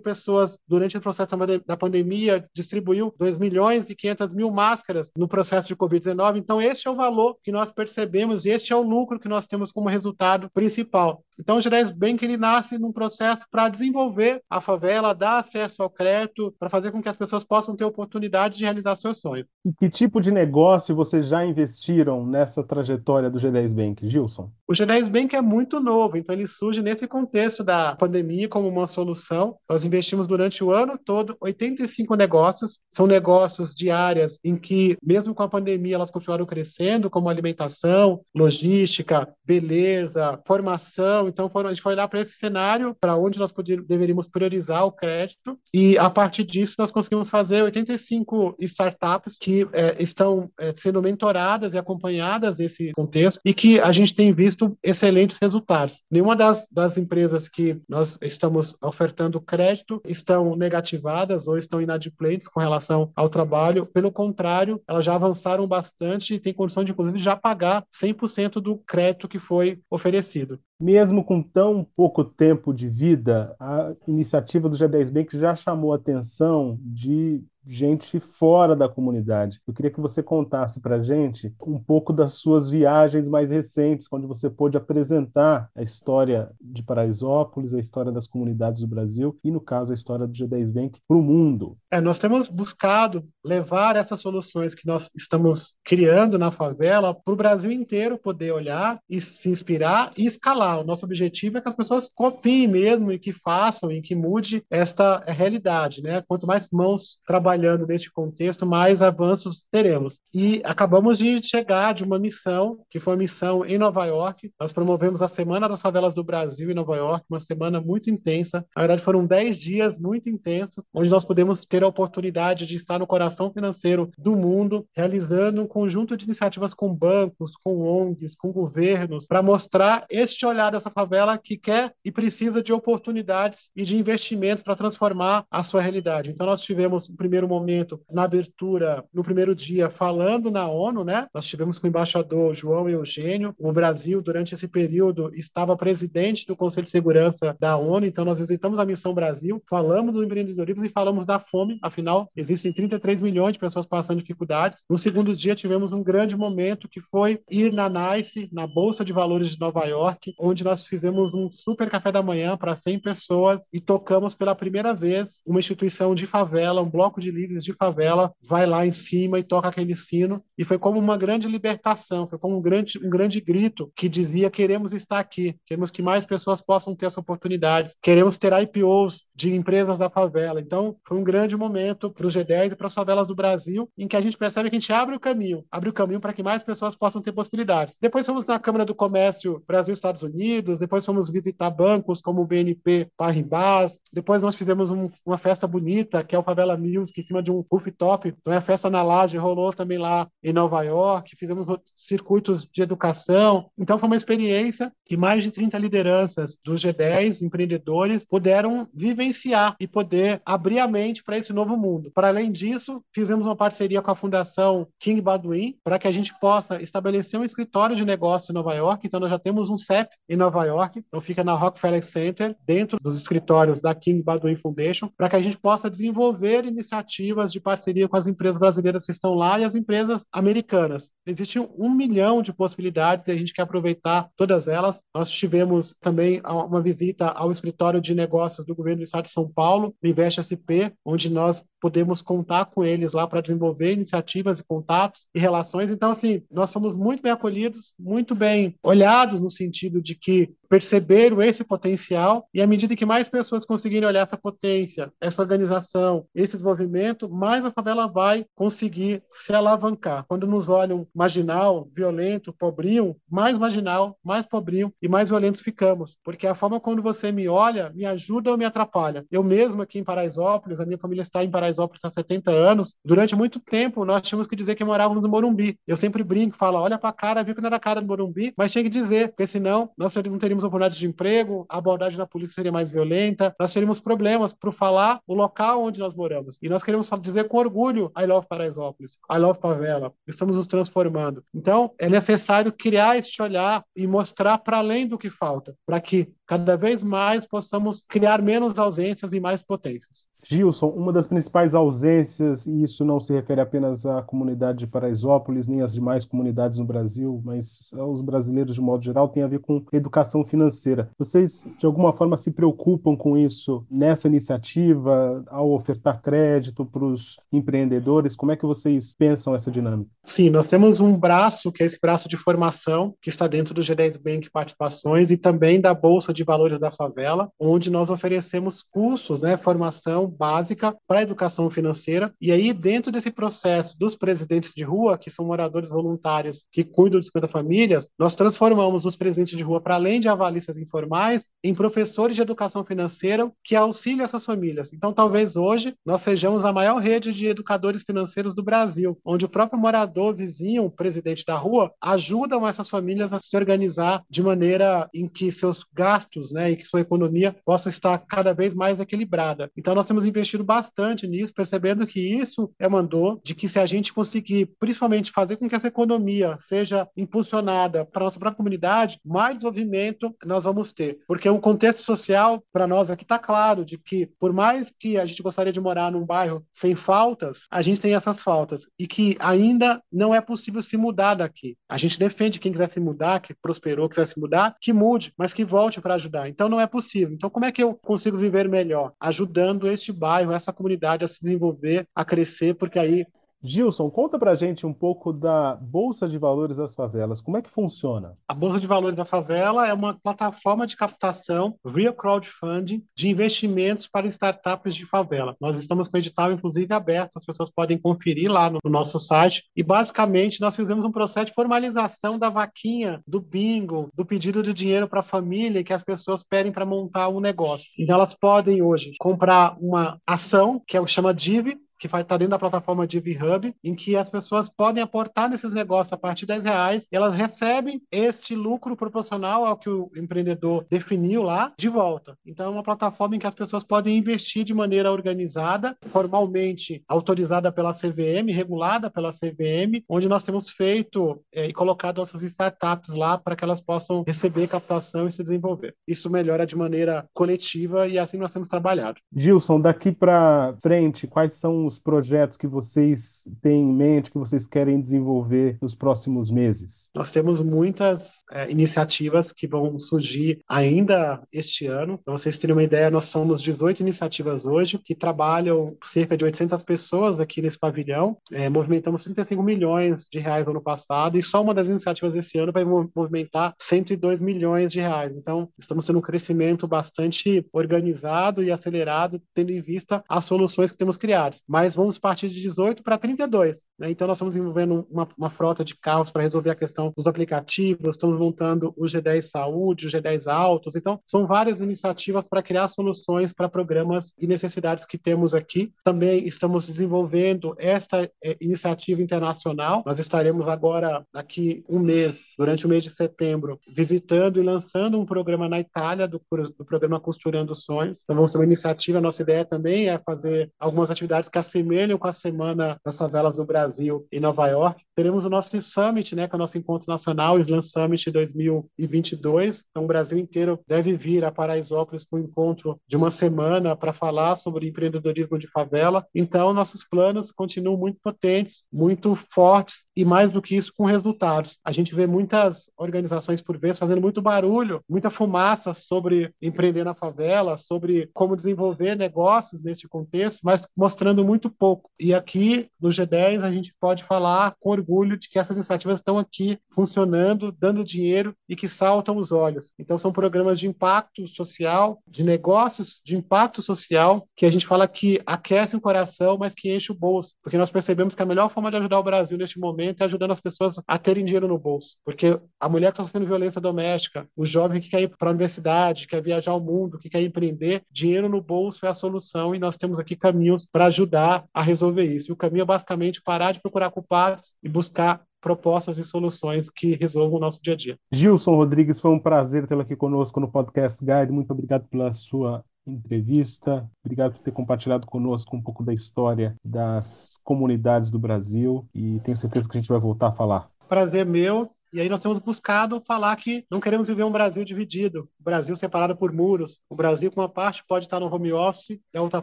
pessoas 0.00 0.58
durante 0.66 0.96
o 0.96 1.00
processo 1.00 1.36
da 1.66 1.76
pandemia, 1.76 2.44
distribuiu 2.52 3.14
2 3.18 3.38
milhões 3.38 3.59
e 3.90 3.94
500 3.94 4.34
mil 4.34 4.50
máscaras 4.50 5.10
no 5.16 5.28
processo 5.28 5.68
de 5.68 5.76
Covid-19. 5.76 6.38
Então, 6.38 6.60
este 6.60 6.88
é 6.88 6.90
o 6.90 6.96
valor 6.96 7.36
que 7.42 7.52
nós 7.52 7.70
percebemos 7.70 8.46
e 8.46 8.50
este 8.50 8.72
é 8.72 8.76
o 8.76 8.82
lucro 8.82 9.18
que 9.18 9.28
nós 9.28 9.46
temos 9.46 9.72
como 9.72 9.88
resultado 9.88 10.48
principal. 10.50 11.22
Então, 11.38 11.56
o 11.56 11.60
Gerais 11.60 11.90
Bank 11.90 12.22
ele 12.24 12.36
nasce 12.36 12.78
num 12.78 12.92
processo 12.92 13.42
para 13.50 13.68
desenvolver 13.68 14.42
a 14.48 14.60
favela, 14.60 15.14
dar 15.14 15.38
acesso 15.38 15.82
ao 15.82 15.90
crédito, 15.90 16.54
para 16.58 16.68
fazer 16.68 16.90
com 16.90 17.02
que 17.02 17.08
as 17.08 17.16
pessoas 17.16 17.42
possam 17.44 17.74
ter 17.74 17.84
oportunidade 17.84 18.58
de 18.58 18.64
realizar 18.64 18.94
seu 18.94 19.14
sonho. 19.14 19.46
E 19.64 19.72
que 19.72 19.88
tipo 19.88 20.20
de 20.20 20.30
negócio 20.30 20.94
vocês 20.94 21.28
já 21.28 21.44
investiram 21.44 22.26
nessa 22.26 22.62
trajetória 22.62 23.30
do 23.30 23.38
G10 23.38 23.74
Bank, 23.74 24.08
Gilson? 24.08 24.50
O 24.70 24.72
G10 24.72 25.08
Bank 25.08 25.34
é 25.34 25.40
muito 25.40 25.80
novo, 25.80 26.16
então 26.16 26.32
ele 26.32 26.46
surge 26.46 26.80
nesse 26.80 27.08
contexto 27.08 27.64
da 27.64 27.96
pandemia 27.96 28.48
como 28.48 28.68
uma 28.68 28.86
solução. 28.86 29.56
Nós 29.68 29.84
investimos 29.84 30.28
durante 30.28 30.62
o 30.62 30.72
ano 30.72 30.96
todo 30.96 31.36
85 31.40 32.14
negócios, 32.14 32.78
são 32.88 33.04
negócios 33.04 33.74
de 33.74 33.90
áreas 33.90 34.38
em 34.44 34.54
que, 34.54 34.96
mesmo 35.04 35.34
com 35.34 35.42
a 35.42 35.48
pandemia, 35.48 35.96
elas 35.96 36.08
continuaram 36.08 36.46
crescendo, 36.46 37.10
como 37.10 37.28
alimentação, 37.28 38.20
logística, 38.32 39.28
beleza, 39.44 40.40
formação, 40.46 41.26
então, 41.26 41.48
foram, 41.48 41.70
a 41.70 41.72
gente 41.72 41.82
foi 41.82 41.94
olhar 41.94 42.06
para 42.06 42.20
esse 42.20 42.34
cenário, 42.34 42.96
para 43.00 43.16
onde 43.16 43.40
nós 43.40 43.50
poder, 43.50 43.82
deveríamos 43.82 44.28
priorizar 44.28 44.86
o 44.86 44.92
crédito, 44.92 45.58
e 45.74 45.98
a 45.98 46.08
partir 46.08 46.44
disso 46.44 46.76
nós 46.78 46.92
conseguimos 46.92 47.28
fazer 47.28 47.60
85 47.62 48.54
startups 48.60 49.36
que 49.36 49.66
é, 49.72 50.00
estão 50.00 50.48
é, 50.60 50.72
sendo 50.76 51.02
mentoradas 51.02 51.74
e 51.74 51.78
acompanhadas 51.78 52.58
nesse 52.58 52.92
contexto 52.92 53.40
e 53.44 53.52
que 53.52 53.80
a 53.80 53.90
gente 53.90 54.14
tem 54.14 54.32
visto 54.32 54.59
excelentes 54.82 55.38
resultados. 55.38 56.00
Nenhuma 56.10 56.34
das, 56.34 56.66
das 56.70 56.96
empresas 56.96 57.48
que 57.48 57.80
nós 57.88 58.18
estamos 58.22 58.76
ofertando 58.82 59.40
crédito 59.40 60.00
estão 60.04 60.56
negativadas 60.56 61.46
ou 61.48 61.56
estão 61.56 61.80
inadimplentes 61.80 62.48
com 62.48 62.60
relação 62.60 63.12
ao 63.14 63.28
trabalho, 63.28 63.86
pelo 63.86 64.12
contrário, 64.12 64.82
elas 64.86 65.04
já 65.04 65.14
avançaram 65.14 65.66
bastante 65.66 66.34
e 66.34 66.40
têm 66.40 66.52
condição 66.52 66.84
de, 66.84 66.92
inclusive, 66.92 67.18
já 67.18 67.36
pagar 67.36 67.84
100% 67.92 68.60
do 68.60 68.76
crédito 68.78 69.28
que 69.28 69.38
foi 69.38 69.80
oferecido. 69.90 70.58
Mesmo 70.80 71.22
com 71.22 71.42
tão 71.42 71.86
pouco 71.94 72.24
tempo 72.24 72.72
de 72.72 72.88
vida, 72.88 73.54
a 73.60 73.92
iniciativa 74.08 74.66
do 74.66 74.74
G10 74.74 75.12
Bank 75.12 75.38
já 75.38 75.54
chamou 75.54 75.92
a 75.92 75.96
atenção 75.96 76.78
de 76.80 77.44
gente 77.66 78.18
fora 78.18 78.74
da 78.74 78.88
comunidade. 78.88 79.60
Eu 79.66 79.74
queria 79.74 79.90
que 79.90 80.00
você 80.00 80.22
contasse 80.22 80.80
para 80.80 80.96
a 80.96 81.02
gente 81.02 81.54
um 81.66 81.78
pouco 81.78 82.14
das 82.14 82.34
suas 82.34 82.70
viagens 82.70 83.28
mais 83.28 83.50
recentes, 83.50 84.08
onde 84.10 84.26
você 84.26 84.48
pôde 84.48 84.78
apresentar 84.78 85.68
a 85.76 85.82
história 85.82 86.50
de 86.58 86.82
Paraisópolis, 86.82 87.74
a 87.74 87.78
história 87.78 88.10
das 88.10 88.26
comunidades 88.26 88.80
do 88.80 88.88
Brasil 88.88 89.38
e, 89.44 89.50
no 89.50 89.60
caso, 89.60 89.92
a 89.92 89.94
história 89.94 90.26
do 90.26 90.32
G10 90.32 90.72
Bank 90.72 90.98
para 91.06 91.16
o 91.16 91.22
mundo. 91.22 91.76
É, 91.92 92.00
nós 92.00 92.20
temos 92.20 92.46
buscado 92.46 93.28
levar 93.44 93.96
essas 93.96 94.20
soluções 94.20 94.76
que 94.76 94.86
nós 94.86 95.10
estamos 95.12 95.74
criando 95.84 96.38
na 96.38 96.52
favela 96.52 97.12
para 97.12 97.34
o 97.34 97.36
Brasil 97.36 97.72
inteiro 97.72 98.16
poder 98.16 98.52
olhar 98.52 99.00
e 99.08 99.20
se 99.20 99.50
inspirar 99.50 100.12
e 100.16 100.24
escalar. 100.24 100.78
O 100.78 100.84
nosso 100.84 101.04
objetivo 101.04 101.58
é 101.58 101.60
que 101.60 101.68
as 101.68 101.74
pessoas 101.74 102.12
copiem 102.14 102.68
mesmo 102.68 103.10
e 103.10 103.18
que 103.18 103.32
façam 103.32 103.90
e 103.90 104.00
que 104.00 104.14
mude 104.14 104.62
esta 104.70 105.18
realidade, 105.26 106.00
né? 106.00 106.22
Quanto 106.28 106.46
mais 106.46 106.68
mãos 106.70 107.18
trabalhando 107.26 107.86
neste 107.88 108.08
contexto, 108.12 108.64
mais 108.64 109.02
avanços 109.02 109.66
teremos. 109.68 110.20
E 110.32 110.62
acabamos 110.64 111.18
de 111.18 111.42
chegar 111.42 111.92
de 111.92 112.04
uma 112.04 112.20
missão, 112.20 112.78
que 112.88 113.00
foi 113.00 113.14
a 113.14 113.16
missão 113.16 113.64
em 113.64 113.78
Nova 113.78 114.04
York. 114.04 114.52
Nós 114.60 114.70
promovemos 114.70 115.22
a 115.22 115.28
Semana 115.28 115.68
das 115.68 115.80
Favelas 115.82 116.14
do 116.14 116.22
Brasil 116.22 116.70
em 116.70 116.74
Nova 116.74 116.94
York, 116.96 117.26
uma 117.28 117.40
semana 117.40 117.80
muito 117.80 118.10
intensa. 118.10 118.64
Na 118.76 118.82
verdade, 118.82 119.02
foram 119.02 119.26
10 119.26 119.60
dias 119.60 119.98
muito 119.98 120.28
intensos, 120.28 120.84
onde 120.94 121.10
nós 121.10 121.24
pudemos 121.24 121.64
ter 121.64 121.79
a 121.84 121.88
oportunidade 121.88 122.66
de 122.66 122.76
estar 122.76 122.98
no 122.98 123.06
coração 123.06 123.52
financeiro 123.52 124.10
do 124.16 124.36
mundo, 124.36 124.86
realizando 124.94 125.62
um 125.62 125.66
conjunto 125.66 126.16
de 126.16 126.24
iniciativas 126.24 126.72
com 126.72 126.94
bancos, 126.94 127.56
com 127.56 127.80
ONGs, 127.80 128.36
com 128.36 128.52
governos, 128.52 129.26
para 129.26 129.42
mostrar 129.42 130.06
este 130.10 130.46
olhar 130.46 130.70
dessa 130.70 130.90
favela 130.90 131.36
que 131.36 131.56
quer 131.56 131.92
e 132.04 132.12
precisa 132.12 132.62
de 132.62 132.72
oportunidades 132.72 133.70
e 133.74 133.82
de 133.82 133.96
investimentos 133.96 134.62
para 134.62 134.76
transformar 134.76 135.44
a 135.50 135.62
sua 135.62 135.80
realidade. 135.80 136.30
Então, 136.30 136.46
nós 136.46 136.60
tivemos 136.60 137.08
o 137.08 137.16
primeiro 137.16 137.40
primeiro 137.40 137.46
momento, 137.46 138.00
na 138.10 138.24
abertura, 138.24 139.04
no 139.14 139.22
primeiro 139.22 139.54
dia, 139.54 139.88
falando 139.88 140.50
na 140.50 140.68
ONU, 140.68 141.04
né? 141.04 141.28
Nós 141.32 141.46
tivemos 141.46 141.78
com 141.78 141.86
o 141.86 141.88
embaixador 141.88 142.52
João 142.54 142.88
Eugênio. 142.88 143.54
O 143.56 143.72
Brasil, 143.72 144.20
durante 144.20 144.52
esse 144.52 144.66
período, 144.66 145.32
estava 145.34 145.76
presidente 145.76 146.44
do 146.44 146.56
Conselho 146.56 146.84
de 146.84 146.90
Segurança 146.90 147.56
da 147.58 147.76
ONU, 147.76 148.04
então 148.04 148.24
nós 148.24 148.38
visitamos 148.38 148.78
a 148.78 148.84
Missão 148.84 149.14
Brasil, 149.14 149.62
falamos 149.68 150.14
do 150.14 150.24
empreendedorismo 150.24 150.84
e 150.84 150.88
falamos 150.88 151.24
da 151.24 151.38
fome. 151.38 151.69
Afinal, 151.82 152.30
existem 152.36 152.72
33 152.72 153.22
milhões 153.22 153.52
de 153.52 153.58
pessoas 153.58 153.86
passando 153.86 154.18
dificuldades. 154.18 154.84
No 154.88 154.98
segundo 154.98 155.34
dia, 155.34 155.54
tivemos 155.54 155.92
um 155.92 156.02
grande 156.02 156.36
momento 156.36 156.88
que 156.88 157.00
foi 157.00 157.40
ir 157.50 157.72
na 157.72 157.88
NICE, 157.88 158.48
na 158.52 158.66
Bolsa 158.66 159.04
de 159.04 159.12
Valores 159.12 159.50
de 159.50 159.60
Nova 159.60 159.84
York, 159.84 160.34
onde 160.38 160.64
nós 160.64 160.86
fizemos 160.86 161.32
um 161.34 161.50
super 161.50 161.88
café 161.90 162.10
da 162.10 162.22
manhã 162.22 162.56
para 162.56 162.74
100 162.74 163.00
pessoas 163.00 163.68
e 163.72 163.80
tocamos 163.80 164.34
pela 164.34 164.54
primeira 164.54 164.94
vez 164.94 165.40
uma 165.46 165.58
instituição 165.58 166.14
de 166.14 166.26
favela, 166.26 166.82
um 166.82 166.90
bloco 166.90 167.20
de 167.20 167.30
líderes 167.30 167.64
de 167.64 167.72
favela 167.72 168.32
vai 168.46 168.66
lá 168.66 168.86
em 168.86 168.92
cima 168.92 169.38
e 169.38 169.42
toca 169.42 169.68
aquele 169.68 169.94
sino. 169.94 170.42
E 170.56 170.64
foi 170.64 170.78
como 170.78 170.98
uma 170.98 171.16
grande 171.16 171.48
libertação, 171.48 172.26
foi 172.26 172.38
como 172.38 172.56
um 172.56 172.60
grande, 172.62 172.98
um 172.98 173.10
grande 173.10 173.40
grito 173.40 173.90
que 173.94 174.08
dizia: 174.08 174.50
queremos 174.50 174.92
estar 174.92 175.18
aqui, 175.18 175.56
queremos 175.66 175.90
que 175.90 176.02
mais 176.02 176.24
pessoas 176.24 176.60
possam 176.60 176.94
ter 176.94 177.06
essa 177.06 177.20
oportunidade, 177.20 177.94
queremos 178.02 178.36
ter 178.36 178.52
IPOs 178.52 179.26
de 179.34 179.54
empresas 179.54 179.98
da 179.98 180.10
favela. 180.10 180.60
Então, 180.60 180.96
foi 181.06 181.18
um 181.18 181.24
grande 181.24 181.56
momento 181.60 182.10
para 182.10 182.26
o 182.26 182.30
G10 182.30 182.72
e 182.72 182.74
para 182.74 182.86
as 182.86 182.94
favelas 182.94 183.26
do 183.26 183.34
Brasil, 183.34 183.88
em 183.96 184.08
que 184.08 184.16
a 184.16 184.20
gente 184.20 184.36
percebe 184.36 184.70
que 184.70 184.76
a 184.76 184.80
gente 184.80 184.92
abre 184.92 185.14
o 185.14 185.20
caminho, 185.20 185.64
abre 185.70 185.90
o 185.90 185.92
caminho 185.92 186.20
para 186.20 186.32
que 186.32 186.42
mais 186.42 186.62
pessoas 186.62 186.96
possam 186.96 187.20
ter 187.20 187.32
possibilidades. 187.32 187.96
Depois 188.00 188.26
fomos 188.26 188.46
na 188.46 188.58
Câmara 188.58 188.84
do 188.84 188.94
Comércio 188.94 189.62
Brasil-Estados 189.66 190.22
Unidos, 190.22 190.80
depois 190.80 191.04
fomos 191.04 191.30
visitar 191.30 191.70
bancos 191.70 192.20
como 192.20 192.42
o 192.42 192.46
BNP 192.46 193.08
Paribas, 193.16 194.00
depois 194.12 194.42
nós 194.42 194.56
fizemos 194.56 194.90
um, 194.90 195.08
uma 195.24 195.38
festa 195.38 195.66
bonita, 195.66 196.24
que 196.24 196.34
é 196.34 196.38
o 196.38 196.42
Favela 196.42 196.76
que 197.12 197.20
em 197.20 197.22
cima 197.22 197.42
de 197.42 197.52
um 197.52 197.64
rooftop. 197.70 198.28
Então, 198.28 198.52
a 198.52 198.60
festa 198.60 198.90
na 198.90 199.02
laje 199.02 199.36
rolou 199.36 199.72
também 199.72 199.98
lá 199.98 200.28
em 200.42 200.52
Nova 200.52 200.82
York, 200.82 201.36
fizemos 201.36 201.66
circuitos 201.94 202.64
de 202.64 202.82
educação. 202.82 203.70
Então, 203.78 203.98
foi 203.98 204.08
uma 204.08 204.16
experiência 204.16 204.92
que 205.04 205.16
mais 205.16 205.42
de 205.44 205.50
30 205.50 205.78
lideranças 205.78 206.58
dos 206.64 206.82
G10, 206.82 207.42
empreendedores, 207.42 208.26
puderam 208.26 208.88
vivenciar 208.94 209.76
e 209.78 209.86
poder 209.86 210.40
abrir 210.44 210.78
a 210.78 210.88
mente 210.88 211.22
para 211.22 211.36
esse 211.36 211.49
novo 211.52 211.76
mundo. 211.76 212.10
Para 212.12 212.28
além 212.28 212.50
disso, 212.50 213.02
fizemos 213.14 213.44
uma 213.44 213.56
parceria 213.56 214.02
com 214.02 214.10
a 214.10 214.14
Fundação 214.14 214.86
King 214.98 215.20
Badwin 215.20 215.76
para 215.82 215.98
que 215.98 216.08
a 216.08 216.12
gente 216.12 216.32
possa 216.40 216.80
estabelecer 216.80 217.38
um 217.38 217.44
escritório 217.44 217.96
de 217.96 218.04
negócios 218.04 218.50
em 218.50 218.54
Nova 218.54 218.74
York. 218.74 219.06
Então, 219.06 219.20
nós 219.20 219.30
já 219.30 219.38
temos 219.38 219.70
um 219.70 219.78
CEP 219.78 220.10
em 220.28 220.36
Nova 220.36 220.64
York, 220.64 221.02
então 221.06 221.20
fica 221.20 221.42
na 221.44 221.54
Rockefeller 221.54 222.02
Center, 222.02 222.56
dentro 222.66 222.98
dos 223.00 223.16
escritórios 223.16 223.80
da 223.80 223.94
King 223.94 224.22
Badwin 224.22 224.56
Foundation, 224.56 225.08
para 225.16 225.28
que 225.28 225.36
a 225.36 225.42
gente 225.42 225.58
possa 225.58 225.90
desenvolver 225.90 226.64
iniciativas 226.64 227.52
de 227.52 227.60
parceria 227.60 228.08
com 228.08 228.16
as 228.16 228.26
empresas 228.26 228.58
brasileiras 228.58 229.04
que 229.04 229.12
estão 229.12 229.34
lá 229.34 229.58
e 229.58 229.64
as 229.64 229.74
empresas 229.74 230.26
americanas. 230.32 231.10
Existe 231.26 231.58
um 231.58 231.90
milhão 231.90 232.42
de 232.42 232.52
possibilidades 232.52 233.28
e 233.28 233.30
a 233.32 233.36
gente 233.36 233.52
quer 233.52 233.62
aproveitar 233.62 234.28
todas 234.36 234.68
elas. 234.68 235.02
Nós 235.14 235.30
tivemos 235.30 235.94
também 236.00 236.40
uma 236.44 236.80
visita 236.80 237.28
ao 237.28 237.50
escritório 237.50 238.00
de 238.00 238.14
negócios 238.14 238.66
do 238.66 238.74
governo 238.74 238.98
do 238.98 239.04
estado 239.04 239.24
de 239.24 239.30
São 239.30 239.48
Paulo, 239.48 239.94
Invest 240.02 240.42
SP, 240.42 240.92
onde 241.04 241.30
nós 241.30 241.39
podemos 241.80 242.20
contar 242.20 242.66
com 242.66 242.84
eles 242.84 243.12
lá 243.12 243.26
para 243.26 243.40
desenvolver 243.40 243.92
iniciativas 243.92 244.58
e 244.58 244.64
contatos 244.64 245.26
e 245.34 245.38
relações. 245.38 245.90
Então, 245.90 246.10
assim, 246.10 246.42
nós 246.50 246.72
fomos 246.72 246.96
muito 246.96 247.22
bem 247.22 247.32
acolhidos, 247.32 247.94
muito 247.98 248.34
bem 248.34 248.74
olhados 248.82 249.40
no 249.40 249.50
sentido 249.50 250.00
de 250.00 250.14
que 250.14 250.52
perceberam 250.70 251.42
esse 251.42 251.64
potencial 251.64 252.48
e 252.54 252.62
à 252.62 252.66
medida 252.66 252.94
que 252.94 253.04
mais 253.04 253.28
pessoas 253.28 253.64
conseguirem 253.64 254.08
olhar 254.08 254.20
essa 254.20 254.36
potência, 254.36 255.12
essa 255.20 255.42
organização, 255.42 256.24
esse 256.32 256.52
desenvolvimento, 256.52 257.28
mais 257.28 257.64
a 257.64 257.72
favela 257.72 258.06
vai 258.06 258.46
conseguir 258.54 259.20
se 259.32 259.52
alavancar. 259.52 260.24
Quando 260.28 260.46
nos 260.46 260.68
olham 260.68 261.08
marginal, 261.12 261.88
violento, 261.92 262.52
pobrinho, 262.52 263.16
mais 263.28 263.58
marginal, 263.58 264.16
mais 264.24 264.46
pobrinho 264.46 264.92
e 265.02 265.08
mais 265.08 265.28
violentos 265.28 265.60
ficamos, 265.60 266.16
porque 266.22 266.46
a 266.46 266.54
forma 266.54 266.78
quando 266.78 267.02
você 267.02 267.32
me 267.32 267.48
olha 267.48 267.90
me 267.92 268.06
ajuda 268.06 268.52
ou 268.52 268.56
me 268.56 268.64
atrapalha. 268.64 269.26
Eu 269.28 269.42
mesmo 269.42 269.82
aqui 269.82 269.98
em 269.98 270.04
Paraisópolis, 270.04 270.78
a 270.78 270.86
minha 270.86 270.98
família 270.98 271.22
está 271.22 271.42
em 271.42 271.50
Paraisópolis 271.50 272.04
há 272.04 272.10
70 272.10 272.52
anos, 272.52 272.94
durante 273.04 273.34
muito 273.34 273.58
tempo 273.58 274.04
nós 274.04 274.22
tínhamos 274.22 274.46
que 274.46 274.54
dizer 274.54 274.76
que 274.76 274.84
morávamos 274.84 275.20
no 275.20 275.28
Morumbi. 275.28 275.76
Eu 275.84 275.96
sempre 275.96 276.22
brinco, 276.22 276.56
falo, 276.56 276.78
olha 276.78 276.96
para 276.96 277.08
a 277.08 277.12
cara, 277.12 277.42
viu 277.42 277.56
que 277.56 277.60
não 277.60 277.66
era 277.66 277.76
a 277.76 277.80
cara 277.80 278.00
do 278.00 278.06
Morumbi, 278.06 278.54
mas 278.56 278.70
tinha 278.70 278.84
que 278.84 278.90
dizer, 278.90 279.30
porque 279.30 279.46
senão 279.48 279.90
nós 279.98 280.14
não 280.14 280.38
teríamos 280.38 280.59
oportunidade 280.66 280.98
de 280.98 281.06
emprego, 281.06 281.66
a 281.68 281.78
abordagem 281.78 282.18
da 282.18 282.26
polícia 282.26 282.54
seria 282.54 282.72
mais 282.72 282.90
violenta, 282.90 283.54
nós 283.58 283.72
teríamos 283.72 284.00
problemas 284.00 284.52
para 284.52 284.72
falar 284.72 285.20
o 285.26 285.34
local 285.34 285.82
onde 285.82 285.98
nós 286.00 286.14
moramos. 286.14 286.58
E 286.62 286.68
nós 286.68 286.82
queremos 286.82 287.08
dizer 287.20 287.48
com 287.48 287.58
orgulho, 287.58 288.10
I 288.18 288.26
love 288.26 288.46
Paraisópolis, 288.48 289.18
I 289.30 289.38
love 289.38 289.58
favela, 289.60 290.12
estamos 290.26 290.56
nos 290.56 290.66
transformando. 290.66 291.44
Então, 291.54 291.92
é 291.98 292.08
necessário 292.08 292.72
criar 292.72 293.16
este 293.16 293.40
olhar 293.42 293.84
e 293.96 294.06
mostrar 294.06 294.58
para 294.58 294.78
além 294.78 295.06
do 295.06 295.18
que 295.18 295.30
falta, 295.30 295.74
para 295.86 296.00
que 296.00 296.32
cada 296.50 296.76
vez 296.76 297.00
mais 297.00 297.46
possamos 297.46 298.04
criar 298.08 298.42
menos 298.42 298.76
ausências 298.76 299.32
e 299.32 299.38
mais 299.38 299.62
potências. 299.62 300.26
Gilson, 300.44 300.88
uma 300.88 301.12
das 301.12 301.28
principais 301.28 301.76
ausências, 301.76 302.66
e 302.66 302.82
isso 302.82 303.04
não 303.04 303.20
se 303.20 303.32
refere 303.32 303.60
apenas 303.60 304.04
à 304.04 304.20
comunidade 304.20 304.80
de 304.80 304.86
Paraisópolis, 304.88 305.68
nem 305.68 305.80
às 305.80 305.92
demais 305.92 306.24
comunidades 306.24 306.78
no 306.78 306.84
Brasil, 306.84 307.40
mas 307.44 307.90
aos 307.96 308.20
brasileiros 308.20 308.74
de 308.74 308.80
modo 308.80 309.04
geral, 309.04 309.28
tem 309.28 309.44
a 309.44 309.46
ver 309.46 309.60
com 309.60 309.84
educação 309.92 310.44
financeira. 310.44 311.08
Vocês, 311.16 311.68
de 311.78 311.86
alguma 311.86 312.12
forma, 312.12 312.36
se 312.36 312.50
preocupam 312.50 313.14
com 313.14 313.38
isso 313.38 313.84
nessa 313.88 314.26
iniciativa, 314.26 315.44
ao 315.46 315.70
ofertar 315.70 316.20
crédito 316.20 316.84
para 316.84 317.04
os 317.04 317.38
empreendedores? 317.52 318.34
Como 318.34 318.50
é 318.50 318.56
que 318.56 318.66
vocês 318.66 319.14
pensam 319.16 319.54
essa 319.54 319.70
dinâmica? 319.70 320.10
Sim, 320.24 320.50
nós 320.50 320.68
temos 320.68 320.98
um 320.98 321.16
braço, 321.16 321.70
que 321.70 321.82
é 321.82 321.86
esse 321.86 321.98
braço 322.00 322.28
de 322.28 322.36
formação, 322.36 323.14
que 323.22 323.28
está 323.28 323.46
dentro 323.46 323.72
do 323.72 323.82
G10 323.82 324.20
Bank 324.20 324.50
Participações 324.50 325.30
e 325.30 325.36
também 325.36 325.80
da 325.80 325.94
Bolsa 325.94 326.32
de 326.32 326.39
de 326.40 326.44
Valores 326.44 326.78
da 326.78 326.90
Favela, 326.90 327.52
onde 327.60 327.90
nós 327.90 328.08
oferecemos 328.08 328.82
cursos, 328.82 329.42
né, 329.42 329.58
formação 329.58 330.26
básica 330.26 330.96
para 331.06 331.20
educação 331.22 331.68
financeira. 331.68 332.32
E 332.40 332.50
aí, 332.50 332.72
dentro 332.72 333.12
desse 333.12 333.30
processo 333.30 333.98
dos 333.98 334.16
presidentes 334.16 334.72
de 334.74 334.82
rua, 334.82 335.18
que 335.18 335.30
são 335.30 335.44
moradores 335.44 335.90
voluntários 335.90 336.64
que 336.72 336.82
cuidam 336.82 337.20
de 337.20 337.26
50 337.26 337.46
famílias, 337.46 338.10
nós 338.18 338.34
transformamos 338.34 339.04
os 339.04 339.16
presidentes 339.16 339.56
de 339.56 339.62
rua, 339.62 339.82
para 339.82 339.96
além 339.96 340.18
de 340.18 340.28
avalistas 340.28 340.78
informais, 340.78 341.48
em 341.62 341.74
professores 341.74 342.34
de 342.34 342.42
educação 342.42 342.84
financeira 342.84 343.50
que 343.62 343.76
auxiliam 343.76 344.24
essas 344.24 344.44
famílias. 344.44 344.92
Então, 344.94 345.12
talvez 345.12 345.56
hoje 345.56 345.94
nós 346.06 346.22
sejamos 346.22 346.64
a 346.64 346.72
maior 346.72 346.96
rede 346.96 347.34
de 347.34 347.46
educadores 347.48 348.02
financeiros 348.02 348.54
do 348.54 348.62
Brasil, 348.62 349.18
onde 349.24 349.44
o 349.44 349.48
próprio 349.48 349.78
morador, 349.78 350.34
vizinho, 350.34 350.90
presidente 350.90 351.44
da 351.44 351.56
rua, 351.56 351.92
ajudam 352.00 352.66
essas 352.66 352.88
famílias 352.88 353.32
a 353.32 353.38
se 353.38 353.54
organizar 353.56 354.22
de 354.30 354.42
maneira 354.42 355.08
em 355.12 355.28
que 355.28 355.52
seus 355.52 355.84
gastos 355.92 356.29
gastos, 356.30 356.52
né, 356.52 356.70
e 356.70 356.76
que 356.76 356.84
sua 356.84 357.00
economia 357.00 357.54
possa 357.64 357.88
estar 357.88 358.16
cada 358.18 358.54
vez 358.54 358.72
mais 358.72 359.00
equilibrada. 359.00 359.70
Então, 359.76 359.94
nós 359.94 360.06
temos 360.06 360.24
investido 360.24 360.62
bastante 360.62 361.26
nisso, 361.26 361.52
percebendo 361.52 362.06
que 362.06 362.20
isso 362.20 362.70
é 362.78 362.88
mandou 362.88 363.40
de 363.44 363.54
que 363.54 363.68
se 363.68 363.78
a 363.78 363.86
gente 363.86 364.12
conseguir, 364.12 364.70
principalmente, 364.78 365.32
fazer 365.32 365.56
com 365.56 365.68
que 365.68 365.74
essa 365.74 365.88
economia 365.88 366.56
seja 366.58 367.08
impulsionada 367.16 368.04
para 368.04 368.22
a 368.22 368.24
nossa 368.24 368.38
própria 368.38 368.56
comunidade, 368.56 369.18
mais 369.24 369.56
desenvolvimento 369.56 370.34
nós 370.44 370.64
vamos 370.64 370.92
ter. 370.92 371.18
Porque 371.26 371.48
o 371.48 371.58
contexto 371.58 372.02
social, 372.02 372.62
para 372.72 372.86
nós 372.86 373.10
aqui, 373.10 373.24
está 373.24 373.38
claro 373.38 373.84
de 373.84 373.98
que, 373.98 374.26
por 374.38 374.52
mais 374.52 374.92
que 374.98 375.18
a 375.18 375.26
gente 375.26 375.42
gostaria 375.42 375.72
de 375.72 375.80
morar 375.80 376.10
num 376.12 376.24
bairro 376.24 376.64
sem 376.72 376.94
faltas, 376.94 377.60
a 377.70 377.82
gente 377.82 378.00
tem 378.00 378.14
essas 378.14 378.40
faltas 378.40 378.86
e 378.98 379.06
que 379.06 379.36
ainda 379.40 380.02
não 380.12 380.34
é 380.34 380.40
possível 380.40 380.82
se 380.82 380.96
mudar 380.96 381.34
daqui. 381.34 381.76
A 381.88 381.96
gente 381.96 382.18
defende 382.18 382.58
quem 382.58 382.72
quiser 382.72 382.88
se 382.88 383.00
mudar, 383.00 383.40
que 383.40 383.54
prosperou, 383.54 384.08
quiser 384.08 384.26
se 384.26 384.38
mudar, 384.38 384.76
que 384.80 384.92
mude, 384.92 385.32
mas 385.36 385.52
que 385.52 385.64
volte 385.64 386.00
para 386.00 386.14
ajudar. 386.20 386.48
Então 386.48 386.68
não 386.68 386.80
é 386.80 386.86
possível. 386.86 387.34
Então 387.34 387.50
como 387.50 387.64
é 387.64 387.72
que 387.72 387.82
eu 387.82 387.94
consigo 387.94 388.36
viver 388.36 388.68
melhor? 388.68 389.12
Ajudando 389.18 389.88
este 389.88 390.12
bairro, 390.12 390.52
essa 390.52 390.72
comunidade 390.72 391.24
a 391.24 391.28
se 391.28 391.40
desenvolver, 391.40 392.06
a 392.14 392.24
crescer, 392.24 392.74
porque 392.74 392.98
aí 392.98 393.26
Gilson, 393.62 394.10
conta 394.10 394.38
pra 394.38 394.54
gente 394.54 394.86
um 394.86 394.92
pouco 394.92 395.32
da 395.32 395.76
Bolsa 395.76 396.26
de 396.26 396.38
Valores 396.38 396.78
das 396.78 396.94
Favelas. 396.94 397.40
Como 397.42 397.58
é 397.58 397.62
que 397.62 397.70
funciona? 397.70 398.36
A 398.48 398.54
Bolsa 398.54 398.80
de 398.80 398.86
Valores 398.86 399.16
da 399.16 399.24
Favela 399.24 399.86
é 399.86 399.92
uma 399.92 400.18
plataforma 400.18 400.86
de 400.86 400.96
captação 400.96 401.76
via 401.84 402.12
crowdfunding 402.12 403.04
de 403.14 403.28
investimentos 403.28 404.08
para 404.08 404.26
startups 404.26 404.94
de 404.94 405.04
favela. 405.04 405.54
Nós 405.60 405.76
estamos 405.76 406.08
com 406.08 406.16
o 406.16 406.20
edital, 406.20 406.52
inclusive, 406.52 406.92
aberto, 406.94 407.36
as 407.36 407.44
pessoas 407.44 407.70
podem 407.70 407.98
conferir 407.98 408.50
lá 408.50 408.70
no, 408.70 408.78
no 408.82 408.90
nosso 408.90 409.20
site. 409.20 409.64
E, 409.76 409.82
basicamente, 409.82 410.60
nós 410.60 410.74
fizemos 410.74 411.04
um 411.04 411.12
processo 411.12 411.46
de 411.46 411.54
formalização 411.54 412.38
da 412.38 412.48
vaquinha, 412.48 413.20
do 413.26 413.40
bingo, 413.40 414.08
do 414.14 414.24
pedido 414.24 414.62
de 414.62 414.72
dinheiro 414.72 415.06
para 415.06 415.20
a 415.20 415.24
família 415.24 415.84
que 415.84 415.92
as 415.92 416.02
pessoas 416.02 416.42
pedem 416.42 416.72
para 416.72 416.86
montar 416.86 417.28
um 417.28 417.40
negócio. 417.40 417.88
Então, 417.98 418.16
elas 418.16 418.34
podem 418.34 418.80
hoje 418.82 419.12
comprar 419.20 419.76
uma 419.78 420.18
ação, 420.26 420.82
que 420.86 420.96
é 420.96 421.00
o 421.00 421.04
que 421.04 421.10
chama 421.10 421.34
DIV, 421.34 421.78
que 422.00 422.06
está 422.06 422.36
dentro 422.38 422.52
da 422.52 422.58
plataforma 422.58 423.06
DivHub, 423.06 423.74
em 423.84 423.94
que 423.94 424.16
as 424.16 424.30
pessoas 424.30 424.70
podem 424.70 425.02
aportar 425.02 425.50
nesses 425.50 425.72
negócios 425.72 426.12
a 426.14 426.16
partir 426.16 426.46
de 426.46 426.54
10 426.54 426.64
reais, 426.64 427.08
elas 427.12 427.34
recebem 427.34 428.00
este 428.10 428.54
lucro 428.54 428.96
proporcional 428.96 429.66
ao 429.66 429.76
que 429.76 429.90
o 429.90 430.10
empreendedor 430.16 430.86
definiu 430.88 431.42
lá 431.42 431.72
de 431.78 431.88
volta. 431.88 432.36
Então, 432.46 432.66
é 432.66 432.70
uma 432.70 432.82
plataforma 432.82 433.36
em 433.36 433.38
que 433.38 433.46
as 433.46 433.54
pessoas 433.54 433.84
podem 433.84 434.16
investir 434.16 434.64
de 434.64 434.72
maneira 434.72 435.12
organizada, 435.12 435.96
formalmente 436.06 437.04
autorizada 437.06 437.70
pela 437.70 437.92
CVM, 437.92 438.50
regulada 438.50 439.10
pela 439.10 439.30
CVM, 439.30 440.02
onde 440.08 440.28
nós 440.28 440.42
temos 440.42 440.70
feito 440.70 441.42
é, 441.52 441.66
e 441.66 441.72
colocado 441.72 442.18
nossas 442.18 442.42
startups 442.42 443.14
lá 443.14 443.36
para 443.36 443.54
que 443.54 443.62
elas 443.62 443.80
possam 443.80 444.24
receber 444.26 444.68
captação 444.68 445.26
e 445.26 445.32
se 445.32 445.42
desenvolver. 445.42 445.94
Isso 446.08 446.30
melhora 446.30 446.64
de 446.64 446.76
maneira 446.76 447.28
coletiva 447.34 448.08
e 448.08 448.18
assim 448.18 448.38
nós 448.38 448.52
temos 448.52 448.68
trabalhado. 448.68 449.20
Gilson, 449.36 449.80
daqui 449.80 450.12
para 450.12 450.74
frente, 450.80 451.26
quais 451.26 451.54
são 451.54 451.89
os 451.90 451.98
projetos 451.98 452.56
que 452.56 452.66
vocês 452.66 453.44
têm 453.60 453.82
em 453.82 453.92
mente, 453.92 454.30
que 454.30 454.38
vocês 454.38 454.66
querem 454.66 455.00
desenvolver 455.00 455.76
nos 455.82 455.94
próximos 455.94 456.50
meses? 456.50 457.10
Nós 457.14 457.32
temos 457.32 457.60
muitas 457.60 458.44
é, 458.50 458.70
iniciativas 458.70 459.52
que 459.52 459.66
vão 459.66 459.98
surgir 459.98 460.60
ainda 460.68 461.42
este 461.52 461.86
ano. 461.86 462.18
Para 462.24 462.36
vocês 462.36 462.58
terem 462.58 462.74
uma 462.74 462.82
ideia, 462.82 463.10
nós 463.10 463.24
somos 463.24 463.60
18 463.60 464.00
iniciativas 464.00 464.64
hoje 464.64 464.98
que 464.98 465.14
trabalham 465.14 465.96
cerca 466.04 466.36
de 466.36 466.44
800 466.44 466.82
pessoas 466.82 467.40
aqui 467.40 467.60
nesse 467.60 467.78
pavilhão. 467.78 468.36
É, 468.52 468.68
movimentamos 468.68 469.24
35 469.24 469.62
milhões 469.62 470.26
de 470.30 470.38
reais 470.38 470.66
no 470.66 470.72
ano 470.72 470.82
passado 470.82 471.36
e 471.36 471.42
só 471.42 471.60
uma 471.60 471.74
das 471.74 471.88
iniciativas 471.88 472.34
esse 472.34 472.58
ano 472.58 472.72
vai 472.72 472.84
movimentar 472.84 473.74
102 473.80 474.40
milhões 474.40 474.92
de 474.92 475.00
reais. 475.00 475.34
Então, 475.36 475.68
estamos 475.78 476.06
tendo 476.06 476.18
um 476.18 476.22
crescimento 476.22 476.86
bastante 476.86 477.66
organizado 477.72 478.62
e 478.62 478.70
acelerado, 478.70 479.42
tendo 479.52 479.72
em 479.72 479.80
vista 479.80 480.22
as 480.28 480.44
soluções 480.44 480.92
que 480.92 480.98
temos 480.98 481.16
criadas. 481.16 481.62
Mas 481.66 481.79
mas 481.80 481.94
vamos 481.94 482.18
partir 482.18 482.50
de 482.50 482.60
18 482.60 483.02
para 483.02 483.16
32. 483.16 483.86
Né? 483.98 484.10
Então, 484.10 484.28
nós 484.28 484.36
estamos 484.36 484.52
desenvolvendo 484.52 485.06
uma, 485.10 485.26
uma 485.38 485.48
frota 485.48 485.82
de 485.82 485.96
carros 485.96 486.30
para 486.30 486.42
resolver 486.42 486.68
a 486.68 486.74
questão 486.74 487.10
dos 487.16 487.26
aplicativos, 487.26 488.16
estamos 488.16 488.36
montando 488.36 488.92
o 488.98 489.04
G10 489.04 489.40
Saúde, 489.40 490.06
o 490.06 490.10
G10 490.10 490.46
Autos. 490.46 490.94
Então, 490.94 491.18
são 491.24 491.46
várias 491.46 491.80
iniciativas 491.80 492.46
para 492.46 492.62
criar 492.62 492.86
soluções 492.88 493.54
para 493.54 493.66
programas 493.66 494.30
e 494.38 494.46
necessidades 494.46 495.06
que 495.06 495.16
temos 495.16 495.54
aqui. 495.54 495.90
Também 496.04 496.46
estamos 496.46 496.86
desenvolvendo 496.86 497.74
esta 497.78 498.30
é, 498.44 498.58
iniciativa 498.60 499.22
internacional. 499.22 500.02
Nós 500.04 500.18
estaremos 500.18 500.68
agora, 500.68 501.24
aqui 501.32 501.82
um 501.88 501.98
mês, 501.98 502.42
durante 502.58 502.84
o 502.84 502.90
mês 502.90 503.02
de 503.02 503.08
setembro, 503.08 503.80
visitando 503.88 504.60
e 504.60 504.62
lançando 504.62 505.18
um 505.18 505.24
programa 505.24 505.66
na 505.66 505.80
Itália, 505.80 506.28
do, 506.28 506.42
do 506.76 506.84
programa 506.84 507.18
Costurando 507.18 507.74
Sonhos. 507.74 508.20
Então, 508.22 508.36
vamos 508.36 508.52
ter 508.52 508.58
uma 508.58 508.66
iniciativa. 508.66 509.18
Nossa 509.18 509.40
ideia 509.40 509.64
também 509.64 510.10
é 510.10 510.18
fazer 510.18 510.70
algumas 510.78 511.10
atividades 511.10 511.48
que 511.48 511.56
a 511.56 511.69
assemelham 511.70 512.18
com 512.18 512.26
a 512.26 512.32
Semana 512.32 513.00
das 513.04 513.16
Favelas 513.16 513.56
do 513.56 513.64
Brasil 513.64 514.26
em 514.32 514.40
Nova 514.40 514.66
York. 514.66 515.04
Teremos 515.14 515.44
o 515.44 515.48
nosso 515.48 515.80
Summit, 515.80 516.34
né, 516.34 516.48
que 516.48 516.54
é 516.54 516.56
o 516.56 516.58
nosso 516.58 516.76
encontro 516.76 517.06
nacional, 517.08 517.54
o 517.56 517.58
Slam 517.60 517.80
Summit 517.80 518.30
2022. 518.30 519.84
Então, 519.90 520.04
o 520.04 520.06
Brasil 520.06 520.38
inteiro 520.38 520.80
deve 520.86 521.14
vir 521.14 521.44
a 521.44 521.52
Paraisópolis 521.52 522.24
para 522.24 522.38
o 522.38 522.42
encontro 522.42 523.00
de 523.06 523.16
uma 523.16 523.30
semana 523.30 523.94
para 523.94 524.12
falar 524.12 524.56
sobre 524.56 524.88
empreendedorismo 524.88 525.58
de 525.58 525.68
favela. 525.68 526.26
Então, 526.34 526.72
nossos 526.72 527.04
planos 527.04 527.52
continuam 527.52 527.96
muito 527.96 528.18
potentes, 528.22 528.84
muito 528.92 529.34
fortes 529.34 530.06
e, 530.16 530.24
mais 530.24 530.50
do 530.50 530.60
que 530.60 530.76
isso, 530.76 530.92
com 530.96 531.04
resultados. 531.04 531.78
A 531.84 531.92
gente 531.92 532.14
vê 532.14 532.26
muitas 532.26 532.90
organizações, 532.96 533.60
por 533.60 533.78
vezes, 533.78 533.98
fazendo 533.98 534.20
muito 534.20 534.42
barulho, 534.42 535.02
muita 535.08 535.30
fumaça 535.30 535.92
sobre 535.94 536.52
empreender 536.60 537.04
na 537.04 537.14
favela, 537.14 537.76
sobre 537.76 538.28
como 538.32 538.56
desenvolver 538.56 539.14
negócios 539.16 539.82
nesse 539.82 540.08
contexto, 540.08 540.60
mas 540.64 540.88
mostrando 540.96 541.44
muito 541.44 541.59
muito 541.60 541.70
pouco. 541.70 542.10
E 542.18 542.32
aqui 542.32 542.88
no 542.98 543.10
G10 543.10 543.62
a 543.62 543.70
gente 543.70 543.94
pode 544.00 544.24
falar 544.24 544.74
com 544.80 544.90
orgulho 544.90 545.38
de 545.38 545.48
que 545.48 545.58
essas 545.58 545.76
iniciativas 545.76 546.16
estão 546.16 546.38
aqui 546.38 546.78
funcionando, 546.94 547.70
dando 547.70 548.02
dinheiro 548.02 548.54
e 548.66 548.74
que 548.74 548.88
saltam 548.88 549.36
os 549.36 549.52
olhos. 549.52 549.92
Então 549.98 550.16
são 550.16 550.32
programas 550.32 550.80
de 550.80 550.88
impacto 550.88 551.46
social, 551.46 552.22
de 552.26 552.42
negócios 552.42 553.20
de 553.24 553.36
impacto 553.36 553.82
social, 553.82 554.48
que 554.56 554.64
a 554.64 554.70
gente 554.70 554.86
fala 554.86 555.06
que 555.06 555.38
aquecem 555.44 555.98
o 555.98 556.02
coração, 556.02 556.56
mas 556.58 556.74
que 556.74 556.94
enche 556.94 557.12
o 557.12 557.14
bolso, 557.14 557.54
porque 557.62 557.76
nós 557.76 557.90
percebemos 557.90 558.34
que 558.34 558.42
a 558.42 558.46
melhor 558.46 558.70
forma 558.70 558.90
de 558.90 558.96
ajudar 558.96 559.18
o 559.18 559.22
Brasil 559.22 559.58
neste 559.58 559.78
momento 559.78 560.22
é 560.22 560.24
ajudando 560.24 560.52
as 560.52 560.60
pessoas 560.60 561.00
a 561.06 561.18
terem 561.18 561.44
dinheiro 561.44 561.68
no 561.68 561.78
bolso, 561.78 562.16
porque 562.24 562.58
a 562.78 562.88
mulher 562.88 563.08
que 563.08 563.14
está 563.14 563.24
sofrendo 563.24 563.46
violência 563.46 563.80
doméstica, 563.80 564.48
o 564.56 564.64
jovem 564.64 565.00
que 565.00 565.10
quer 565.10 565.22
ir 565.22 565.28
para 565.36 565.48
a 565.48 565.52
universidade, 565.52 566.26
quer 566.26 566.40
viajar 566.40 566.72
ao 566.72 566.80
mundo, 566.80 567.18
que 567.18 567.28
quer 567.28 567.42
empreender, 567.42 568.02
dinheiro 568.10 568.48
no 568.48 568.62
bolso 568.62 569.04
é 569.04 569.08
a 569.08 569.14
solução 569.14 569.74
e 569.74 569.78
nós 569.78 569.96
temos 569.96 570.18
aqui 570.18 570.36
caminhos 570.36 570.88
para 570.90 571.06
ajudar 571.06 571.39
a 571.72 571.82
resolver 571.82 572.24
isso. 572.24 572.50
E 572.50 572.52
o 572.52 572.56
caminho 572.56 572.82
é 572.82 572.86
basicamente 572.86 573.42
parar 573.42 573.72
de 573.72 573.80
procurar 573.80 574.10
culpados 574.10 574.74
e 574.82 574.88
buscar 574.88 575.42
propostas 575.60 576.18
e 576.18 576.24
soluções 576.24 576.88
que 576.88 577.14
resolvam 577.14 577.58
o 577.58 577.60
nosso 577.60 577.82
dia 577.82 577.92
a 577.92 577.96
dia. 577.96 578.18
Gilson 578.32 578.76
Rodrigues, 578.76 579.20
foi 579.20 579.30
um 579.30 579.38
prazer 579.38 579.86
tê-lo 579.86 580.00
aqui 580.00 580.16
conosco 580.16 580.58
no 580.58 580.70
Podcast 580.70 581.22
Guide. 581.24 581.52
Muito 581.52 581.70
obrigado 581.70 582.08
pela 582.08 582.30
sua 582.32 582.84
entrevista. 583.06 584.08
Obrigado 584.24 584.52
por 584.54 584.62
ter 584.62 584.72
compartilhado 584.72 585.26
conosco 585.26 585.76
um 585.76 585.82
pouco 585.82 586.02
da 586.02 586.12
história 586.12 586.74
das 586.84 587.58
comunidades 587.64 588.30
do 588.30 588.38
Brasil 588.38 589.06
e 589.14 589.40
tenho 589.40 589.56
certeza 589.56 589.88
que 589.88 589.96
a 589.96 590.00
gente 590.00 590.08
vai 590.08 590.20
voltar 590.20 590.48
a 590.48 590.52
falar. 590.52 590.86
Prazer 591.08 591.44
meu. 591.44 591.90
E 592.12 592.20
aí 592.20 592.28
nós 592.28 592.40
temos 592.40 592.58
buscado 592.58 593.22
falar 593.24 593.54
que 593.54 593.84
não 593.88 594.00
queremos 594.00 594.26
viver 594.26 594.42
um 594.42 594.50
Brasil 594.50 594.84
dividido, 594.84 595.48
um 595.60 595.64
Brasil 595.64 595.94
separado 595.94 596.34
por 596.34 596.52
muros, 596.52 597.00
um 597.08 597.14
Brasil 597.14 597.52
com 597.52 597.60
uma 597.60 597.68
parte 597.68 598.02
pode 598.06 598.24
estar 598.24 598.40
no 598.40 598.52
home 598.52 598.72
office 598.72 599.10
e 599.32 599.38
a 599.38 599.40
outra 599.40 599.62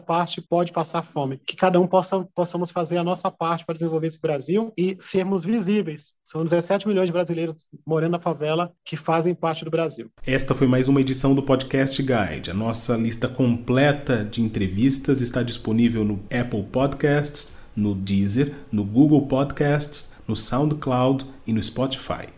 parte 0.00 0.40
pode 0.40 0.72
passar 0.72 1.02
fome. 1.02 1.38
Que 1.46 1.54
cada 1.54 1.78
um 1.78 1.86
possa 1.86 2.26
possamos 2.34 2.70
fazer 2.70 2.96
a 2.96 3.04
nossa 3.04 3.30
parte 3.30 3.66
para 3.66 3.74
desenvolver 3.74 4.06
esse 4.06 4.18
Brasil 4.18 4.72
e 4.78 4.96
sermos 4.98 5.44
visíveis. 5.44 6.14
São 6.24 6.42
17 6.42 6.88
milhões 6.88 7.06
de 7.06 7.12
brasileiros 7.12 7.68
morando 7.86 8.12
na 8.12 8.18
favela 8.18 8.72
que 8.82 8.96
fazem 8.96 9.34
parte 9.34 9.62
do 9.62 9.70
Brasil. 9.70 10.10
Esta 10.26 10.54
foi 10.54 10.66
mais 10.66 10.88
uma 10.88 11.02
edição 11.02 11.34
do 11.34 11.42
Podcast 11.42 12.02
Guide. 12.02 12.50
A 12.50 12.54
nossa 12.54 12.96
lista 12.96 13.28
completa 13.28 14.24
de 14.24 14.40
entrevistas 14.40 15.20
está 15.20 15.42
disponível 15.42 16.02
no 16.02 16.20
Apple 16.32 16.62
Podcasts, 16.62 17.58
no 17.76 17.94
Deezer, 17.94 18.54
no 18.72 18.84
Google 18.84 19.26
Podcasts, 19.26 20.16
no 20.26 20.34
SoundCloud 20.34 21.26
e 21.46 21.52
no 21.52 21.62
Spotify. 21.62 22.37